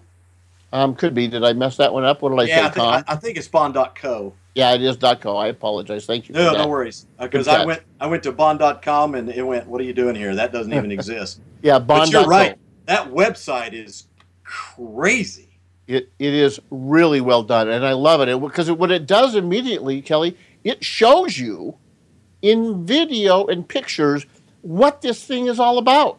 [0.71, 1.27] Um, could be.
[1.27, 2.21] Did I mess that one up?
[2.21, 2.61] What did I yeah, say?
[2.61, 4.33] I think, I, I think it's bond.co.
[4.55, 5.35] Yeah, it is .co.
[5.35, 6.05] I apologize.
[6.05, 6.35] Thank you.
[6.35, 7.05] No, no worries.
[7.19, 9.67] Because uh, I went, I went to bond.com and it went.
[9.67, 10.35] What are you doing here?
[10.35, 11.41] That doesn't even exist.
[11.61, 12.11] yeah, bond.
[12.11, 12.57] But you're right
[12.89, 14.05] that website is
[14.43, 15.59] crazy.
[15.85, 18.41] It, it is really well done, and I love it.
[18.41, 21.77] Because what it does immediately, Kelly, it shows you
[22.41, 24.25] in video and pictures
[24.61, 26.17] what this thing is all about.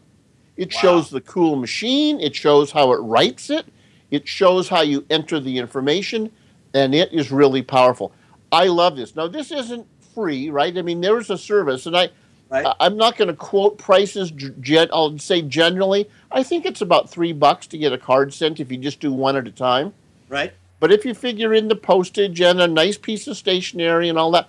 [0.57, 0.81] It wow.
[0.81, 3.67] shows the cool machine, it shows how it writes it,
[4.13, 6.31] it shows how you enter the information,
[6.73, 8.13] and it is really powerful.
[8.53, 9.17] I love this.
[9.17, 10.77] Now, this isn't free, right?
[10.79, 12.11] I mean, there is a service, and I,
[12.51, 12.67] Right.
[12.81, 14.33] I'm not going to quote prices.
[14.33, 18.59] Gen- I'll say generally, I think it's about three bucks to get a card sent
[18.59, 19.95] if you just do one at a time.
[20.29, 20.53] Right.
[20.81, 24.33] But if you figure in the postage and a nice piece of stationery and all
[24.33, 24.49] that,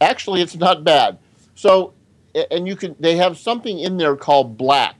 [0.00, 1.18] actually, it's not bad.
[1.54, 1.94] So,
[2.50, 2.96] and you can.
[2.98, 4.96] They have something in there called black.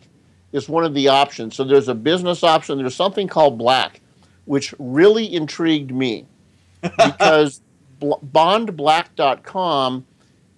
[0.52, 1.56] Is one of the options.
[1.56, 2.78] So there's a business option.
[2.78, 4.00] There's something called black,
[4.44, 6.26] which really intrigued me
[6.80, 7.60] because
[8.00, 10.06] bondblack.com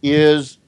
[0.02, 0.58] is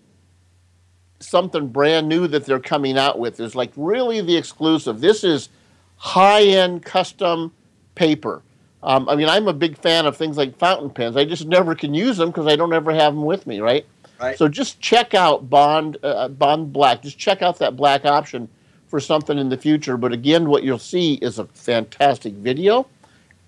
[1.21, 3.41] something brand new that they're coming out with.
[3.41, 5.01] Is like really the exclusive.
[5.01, 5.49] This is
[5.97, 7.53] high end custom
[7.95, 8.43] paper.
[8.83, 11.17] Um, I mean, I'm a big fan of things like fountain pens.
[11.17, 13.85] I just never can use them because I don't ever have them with me, right?
[14.19, 14.39] Right.
[14.39, 17.03] So just check out Bond uh, Bond Black.
[17.03, 18.49] Just check out that black option
[18.87, 19.97] for something in the future.
[19.97, 22.87] But again, what you'll see is a fantastic video,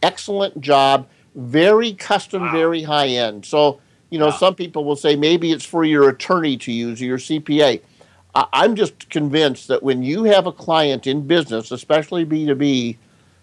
[0.02, 2.52] excellent job, very custom, wow.
[2.52, 3.44] very high end.
[3.44, 3.80] So
[4.12, 4.36] you know, wow.
[4.36, 7.80] some people will say maybe it's for your attorney to use or your CPA.
[8.34, 12.98] I, I'm just convinced that when you have a client in business, especially B2B,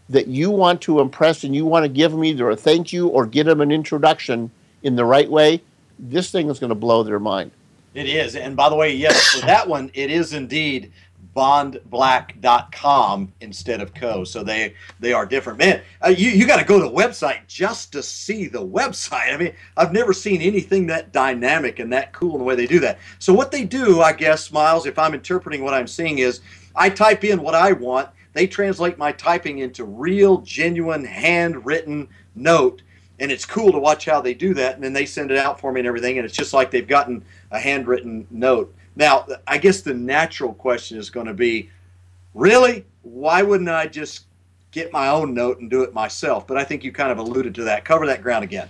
[0.10, 3.08] that you want to impress and you want to give them either a thank you
[3.08, 4.52] or get them an introduction
[4.84, 5.60] in the right way,
[5.98, 7.50] this thing is going to blow their mind.
[7.96, 8.36] It is.
[8.36, 10.92] And by the way, yes, for that one, it is indeed
[11.36, 14.24] bondblack.com instead of co.
[14.24, 15.60] So they they are different.
[15.60, 19.34] Man, uh, you, you got to go to the website just to see the website.
[19.34, 22.68] I mean, I've never seen anything that dynamic and that cool in the way they
[22.68, 23.00] do that.
[23.20, 26.42] So what they do, I guess, Miles, if I'm interpreting what I'm seeing is
[26.76, 28.10] I type in what I want.
[28.34, 32.84] They translate my typing into real, genuine, handwritten note
[33.20, 35.60] and it's cool to watch how they do that and then they send it out
[35.60, 39.58] for me and everything and it's just like they've gotten a handwritten note now i
[39.58, 41.70] guess the natural question is going to be
[42.36, 42.86] really?
[43.02, 44.26] Why wouldn't i just
[44.72, 46.46] get my own note and do it myself?
[46.46, 47.86] But i think you kind of alluded to that.
[47.86, 48.70] Cover that ground again.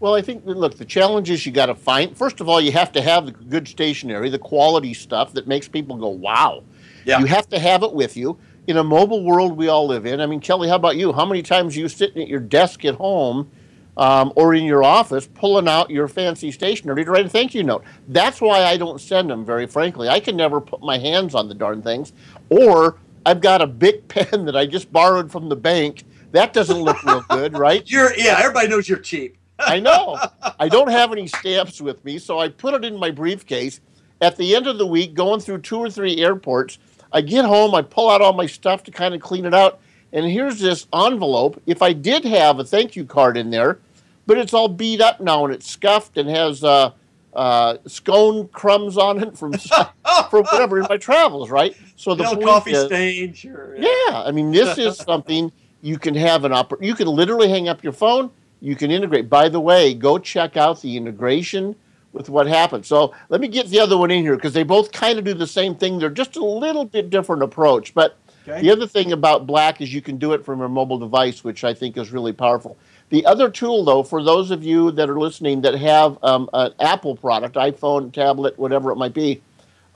[0.00, 2.72] Well i think look the challenge is you got to find first of all you
[2.72, 6.64] have to have the good stationery the quality stuff that makes people go wow.
[7.04, 7.18] Yeah.
[7.18, 8.38] you have to have it with you.
[8.68, 11.12] In a mobile world we all live in i mean kelly how about you?
[11.12, 13.50] How many times are you sitting at your desk at home
[13.96, 17.62] um, or in your office pulling out your fancy stationery to write a thank you
[17.62, 17.84] note.
[18.08, 20.08] That's why I don't send them, very frankly.
[20.08, 22.12] I can never put my hands on the darn things.
[22.48, 26.04] Or I've got a big pen that I just borrowed from the bank.
[26.32, 27.88] That doesn't look real good, right?
[27.90, 29.36] You're yeah, everybody knows you're cheap.
[29.58, 30.18] I know.
[30.58, 33.80] I don't have any stamps with me, so I put it in my briefcase.
[34.20, 36.78] At the end of the week, going through two or three airports,
[37.12, 39.80] I get home, I pull out all my stuff to kind of clean it out,
[40.12, 41.60] and here's this envelope.
[41.66, 43.78] If I did have a thank you card in there,
[44.26, 46.92] but it's all beat up now and it's scuffed and has uh,
[47.34, 49.52] uh, scone crumbs on it from
[50.30, 51.76] from whatever in my travels, right?
[51.96, 53.76] So the coffee is, stain, sure.
[53.76, 53.88] Yeah.
[54.08, 55.50] yeah, I mean, this is something
[55.80, 58.30] you can have an oper- You can literally hang up your phone.
[58.60, 59.28] You can integrate.
[59.28, 61.74] By the way, go check out the integration
[62.12, 62.86] with what happened.
[62.86, 65.34] So let me get the other one in here because they both kind of do
[65.34, 65.98] the same thing.
[65.98, 68.16] They're just a little bit different approach, but
[68.46, 68.60] Okay.
[68.60, 71.62] The other thing about Black is you can do it from a mobile device, which
[71.62, 72.76] I think is really powerful.
[73.10, 76.72] The other tool, though, for those of you that are listening that have um, an
[76.80, 79.42] Apple product, iPhone, tablet, whatever it might be,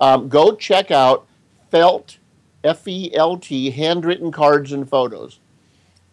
[0.00, 1.26] um, go check out
[1.70, 2.18] Felt,
[2.62, 5.40] F E L T, handwritten cards and photos.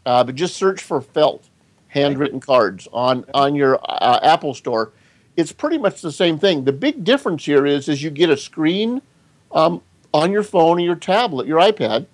[0.06, 1.50] Uh, but just search for Felt,
[1.90, 4.92] handwritten cards on, on your uh, Apple store.
[5.36, 6.64] It's pretty much the same thing.
[6.64, 9.02] The big difference here is, is you get a screen
[9.52, 9.82] um,
[10.14, 12.06] on your phone or your tablet, your iPad,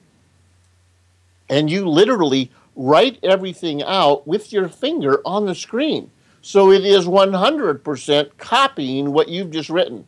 [1.50, 6.10] and you literally write everything out with your finger on the screen.
[6.42, 10.06] So it is 100% copying what you've just written.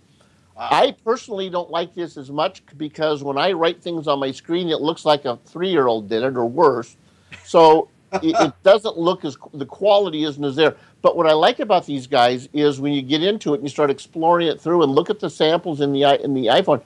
[0.56, 0.70] Wow.
[0.72, 4.70] I personally don't like this as much because when I write things on my screen,
[4.70, 6.96] it looks like a three year old did it or worse.
[7.44, 10.76] So it, it, doesn't look as the quality isn't as there.
[11.02, 13.70] But what I like about these guys is when you get into it and you
[13.70, 16.82] start exploring it through and look at the samples in the in the iPhone,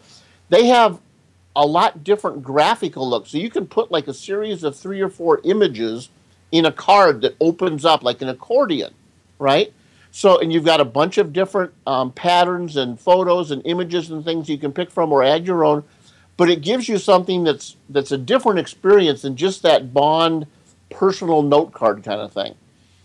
[0.49, 0.99] they have
[1.55, 3.27] a lot different graphical look.
[3.27, 6.09] So you can put like a series of three or four images
[6.51, 8.93] in a card that opens up like an accordion,
[9.39, 9.73] right?
[10.11, 14.23] So, and you've got a bunch of different um, patterns and photos and images and
[14.23, 15.83] things you can pick from or add your own,
[16.37, 20.47] but it gives you something that's that's a different experience than just that Bond
[20.89, 22.55] personal note card kind of thing.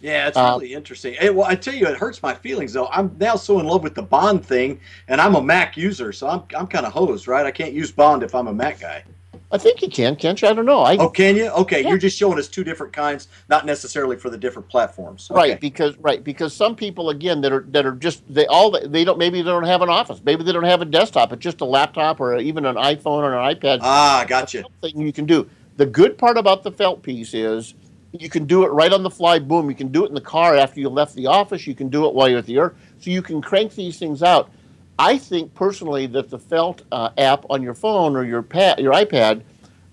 [0.00, 1.14] Yeah, it's uh, really interesting.
[1.14, 2.88] Hey, well, I tell you, it hurts my feelings though.
[2.88, 6.28] I'm now so in love with the Bond thing, and I'm a Mac user, so
[6.28, 7.44] I'm I'm kind of hosed, right?
[7.44, 9.04] I can't use Bond if I'm a Mac guy.
[9.52, 10.46] I think you can, can't you?
[10.46, 10.82] I don't know.
[10.82, 11.48] I, oh, can you?
[11.48, 11.88] Okay, yeah.
[11.88, 15.28] you're just showing us two different kinds, not necessarily for the different platforms.
[15.28, 15.38] Okay.
[15.38, 19.04] Right, because right because some people again that are that are just they all they
[19.04, 21.60] don't maybe they don't have an office, maybe they don't have a desktop, it's just
[21.60, 23.80] a laptop or even an iPhone or an iPad.
[23.82, 24.62] Ah, gotcha.
[24.62, 25.48] Something you can do.
[25.76, 27.74] The good part about the felt piece is
[28.12, 29.38] you can do it right on the fly.
[29.38, 29.68] Boom!
[29.68, 31.66] You can do it in the car after you left the office.
[31.66, 32.74] You can do it while you're at the air.
[32.98, 34.50] So you can crank these things out.
[34.98, 38.92] I think personally that the Felt uh, app on your phone or your pad, your
[38.92, 39.42] iPad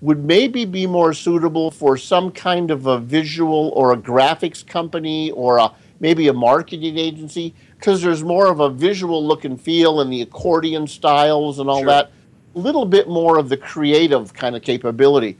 [0.01, 5.31] would maybe be more suitable for some kind of a visual or a graphics company
[5.31, 10.01] or a, maybe a marketing agency because there's more of a visual look and feel
[10.01, 11.87] and the accordion styles and all sure.
[11.87, 12.11] that.
[12.55, 15.37] A little bit more of the creative kind of capability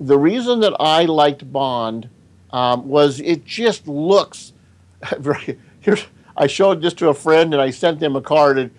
[0.00, 2.08] the reason that I liked Bond
[2.50, 4.52] um, was it just looks
[5.18, 5.58] very.
[5.80, 6.04] Here's,
[6.36, 8.70] I showed this to a friend and I sent him a card and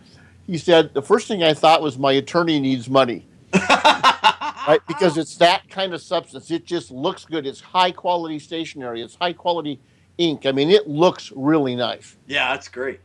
[0.46, 3.26] he said the first thing I thought was my attorney needs money.
[3.54, 4.80] right?
[4.88, 6.52] Because it's that kind of substance.
[6.52, 7.48] It just looks good.
[7.48, 9.02] It's high quality stationery.
[9.02, 9.80] It's high quality
[10.18, 10.46] ink.
[10.46, 12.18] I mean, it looks really nice.
[12.28, 13.00] Yeah, that's great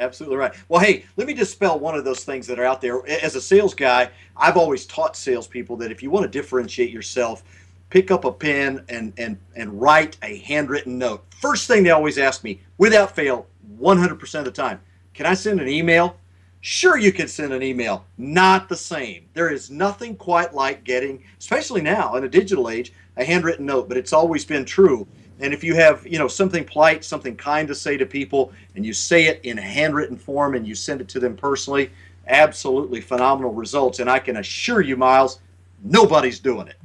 [0.00, 0.54] absolutely right.
[0.68, 3.06] Well, hey, let me dispel one of those things that are out there.
[3.06, 7.44] As a sales guy, I've always taught salespeople that if you want to differentiate yourself,
[7.90, 11.24] pick up a pen and and and write a handwritten note.
[11.40, 13.46] First thing they always ask me, without fail,
[13.78, 14.80] 100% of the time,
[15.14, 16.16] can I send an email?
[16.62, 18.04] Sure, you can send an email.
[18.18, 19.26] Not the same.
[19.32, 23.88] There is nothing quite like getting, especially now in a digital age, a handwritten note,
[23.88, 25.06] but it's always been true.
[25.40, 28.84] And if you have, you know, something polite, something kind to say to people, and
[28.84, 31.90] you say it in a handwritten form and you send it to them personally,
[32.26, 33.98] absolutely phenomenal results.
[33.98, 35.40] And I can assure you, Miles,
[35.82, 36.76] nobody's doing it.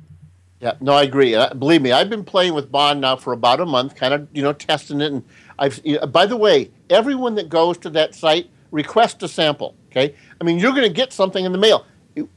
[0.62, 1.36] Yeah, no, I agree.
[1.36, 4.28] Uh, believe me, I've been playing with Bond now for about a month, kind of,
[4.34, 5.12] you know, testing it.
[5.12, 5.24] And
[5.60, 9.76] I've, you know, by the way, everyone that goes to that site request a sample.
[9.92, 11.86] Okay, I mean, you're going to get something in the mail.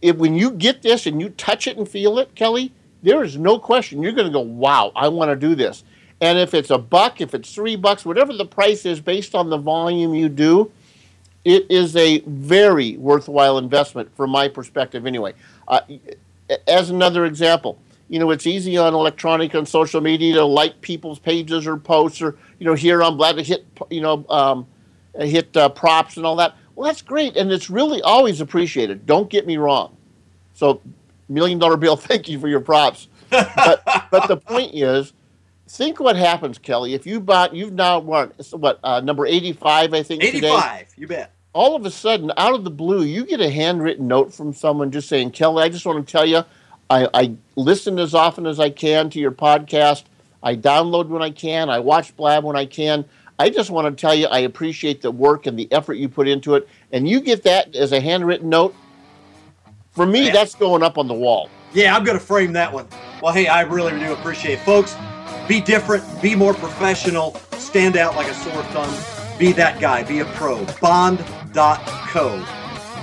[0.03, 3.59] When you get this and you touch it and feel it, Kelly, there is no
[3.59, 5.85] question you're going to go, "Wow, I want to do this."
[6.21, 9.51] And if it's a buck, if it's three bucks, whatever the price is based on
[9.51, 10.73] the volume you do,
[11.45, 15.33] it is a very worthwhile investment from my perspective, anyway.
[15.69, 15.81] Uh,
[16.67, 21.19] as another example, you know, it's easy on electronic and social media to like people's
[21.19, 24.67] pages or posts, or you know, here I'm glad to hit, you know, um,
[25.19, 26.57] hit uh, props and all that.
[26.75, 29.07] Well, that's great, and it's really always appreciated.
[29.07, 29.97] Don't get me wrong.
[30.55, 30.81] So,
[31.29, 33.09] million dollar bill, thank you for your props.
[33.31, 35.13] but, but the point is,
[35.69, 36.95] think what happens, Kelly.
[36.95, 40.23] If you bought, you've now won, what uh, number eighty-five, I think.
[40.23, 40.95] Eighty-five, today.
[40.97, 41.33] you bet.
[41.53, 44.91] All of a sudden, out of the blue, you get a handwritten note from someone
[44.91, 46.43] just saying, "Kelly, I just want to tell you,
[46.91, 50.05] I, I listen as often as I can to your podcast.
[50.43, 51.69] I download when I can.
[51.69, 53.05] I watch Blab when I can.
[53.39, 56.27] I just want to tell you I appreciate the work and the effort you put
[56.29, 56.69] into it.
[56.93, 58.75] And you get that as a handwritten note.
[59.93, 61.51] For me, that's going up on the wall.
[61.73, 62.87] Yeah, I'm going to frame that one.
[63.23, 64.61] Well, hey, I really do appreciate it.
[64.61, 64.95] Folks,
[65.49, 68.95] be different, be more professional, stand out like a sore thumb,
[69.39, 70.65] be that guy, be a pro.
[70.81, 72.45] Bond.co.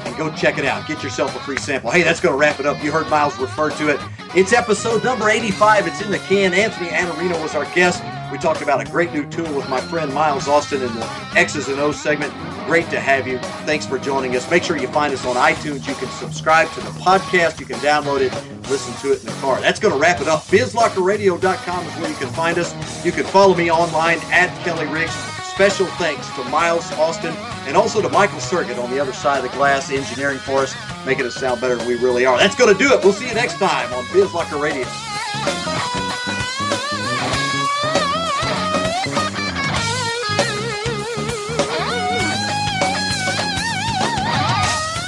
[0.05, 0.87] And go check it out.
[0.87, 1.89] Get yourself a free sample.
[1.89, 2.83] Hey, that's going to wrap it up.
[2.83, 3.99] You heard Miles refer to it.
[4.35, 5.87] It's episode number 85.
[5.87, 6.53] It's in the can.
[6.53, 8.03] Anthony Iannarino was our guest.
[8.32, 11.05] We talked about a great new tool with my friend Miles Austin in the
[11.36, 12.34] X's and O's segment.
[12.65, 13.38] Great to have you.
[13.65, 14.49] Thanks for joining us.
[14.49, 15.88] Make sure you find us on iTunes.
[15.88, 17.59] You can subscribe to the podcast.
[17.59, 18.34] You can download it,
[18.69, 19.61] listen to it in the car.
[19.61, 20.43] That's going to wrap it up.
[20.45, 23.05] BizLockerRadio.com is where you can find us.
[23.05, 25.13] You can follow me online at Kelly Riggs.
[25.53, 27.34] Special thanks to Miles Austin
[27.67, 30.76] and also to Michael Sergett on the other side of the glass, engineering for us,
[31.05, 32.38] making us sound better than we really are.
[32.38, 33.03] That's going to do it.
[33.03, 34.86] We'll see you next time on BizLocker Radio.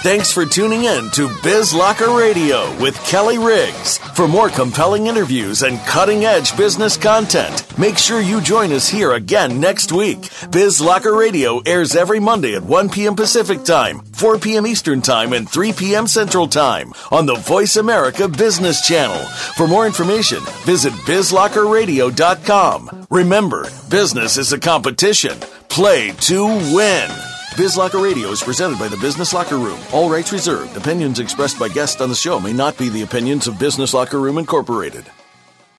[0.08, 3.98] Thanks for tuning in to Biz Locker Radio with Kelly Riggs.
[3.98, 9.12] For more compelling interviews and cutting edge business content, make sure you join us here
[9.12, 10.30] again next week.
[10.50, 13.18] Biz Locker Radio airs every Monday at 1 p.m.
[13.18, 14.66] Pacific Time, 4 p.m.
[14.66, 16.08] Eastern Time, and 3 p.m.
[16.08, 19.20] Central Time on the Voice America Business Channel.
[19.58, 23.08] For more information, visit bizlockerradio.com.
[23.10, 25.38] Remember, business is a competition.
[25.68, 27.12] Play to win.
[27.58, 29.80] Biz Locker Radio is presented by the Business Locker Room.
[29.92, 30.78] All rights reserved.
[30.78, 34.20] Opinions expressed by guests on the show may not be the opinions of Business Locker
[34.20, 35.10] Room Incorporated.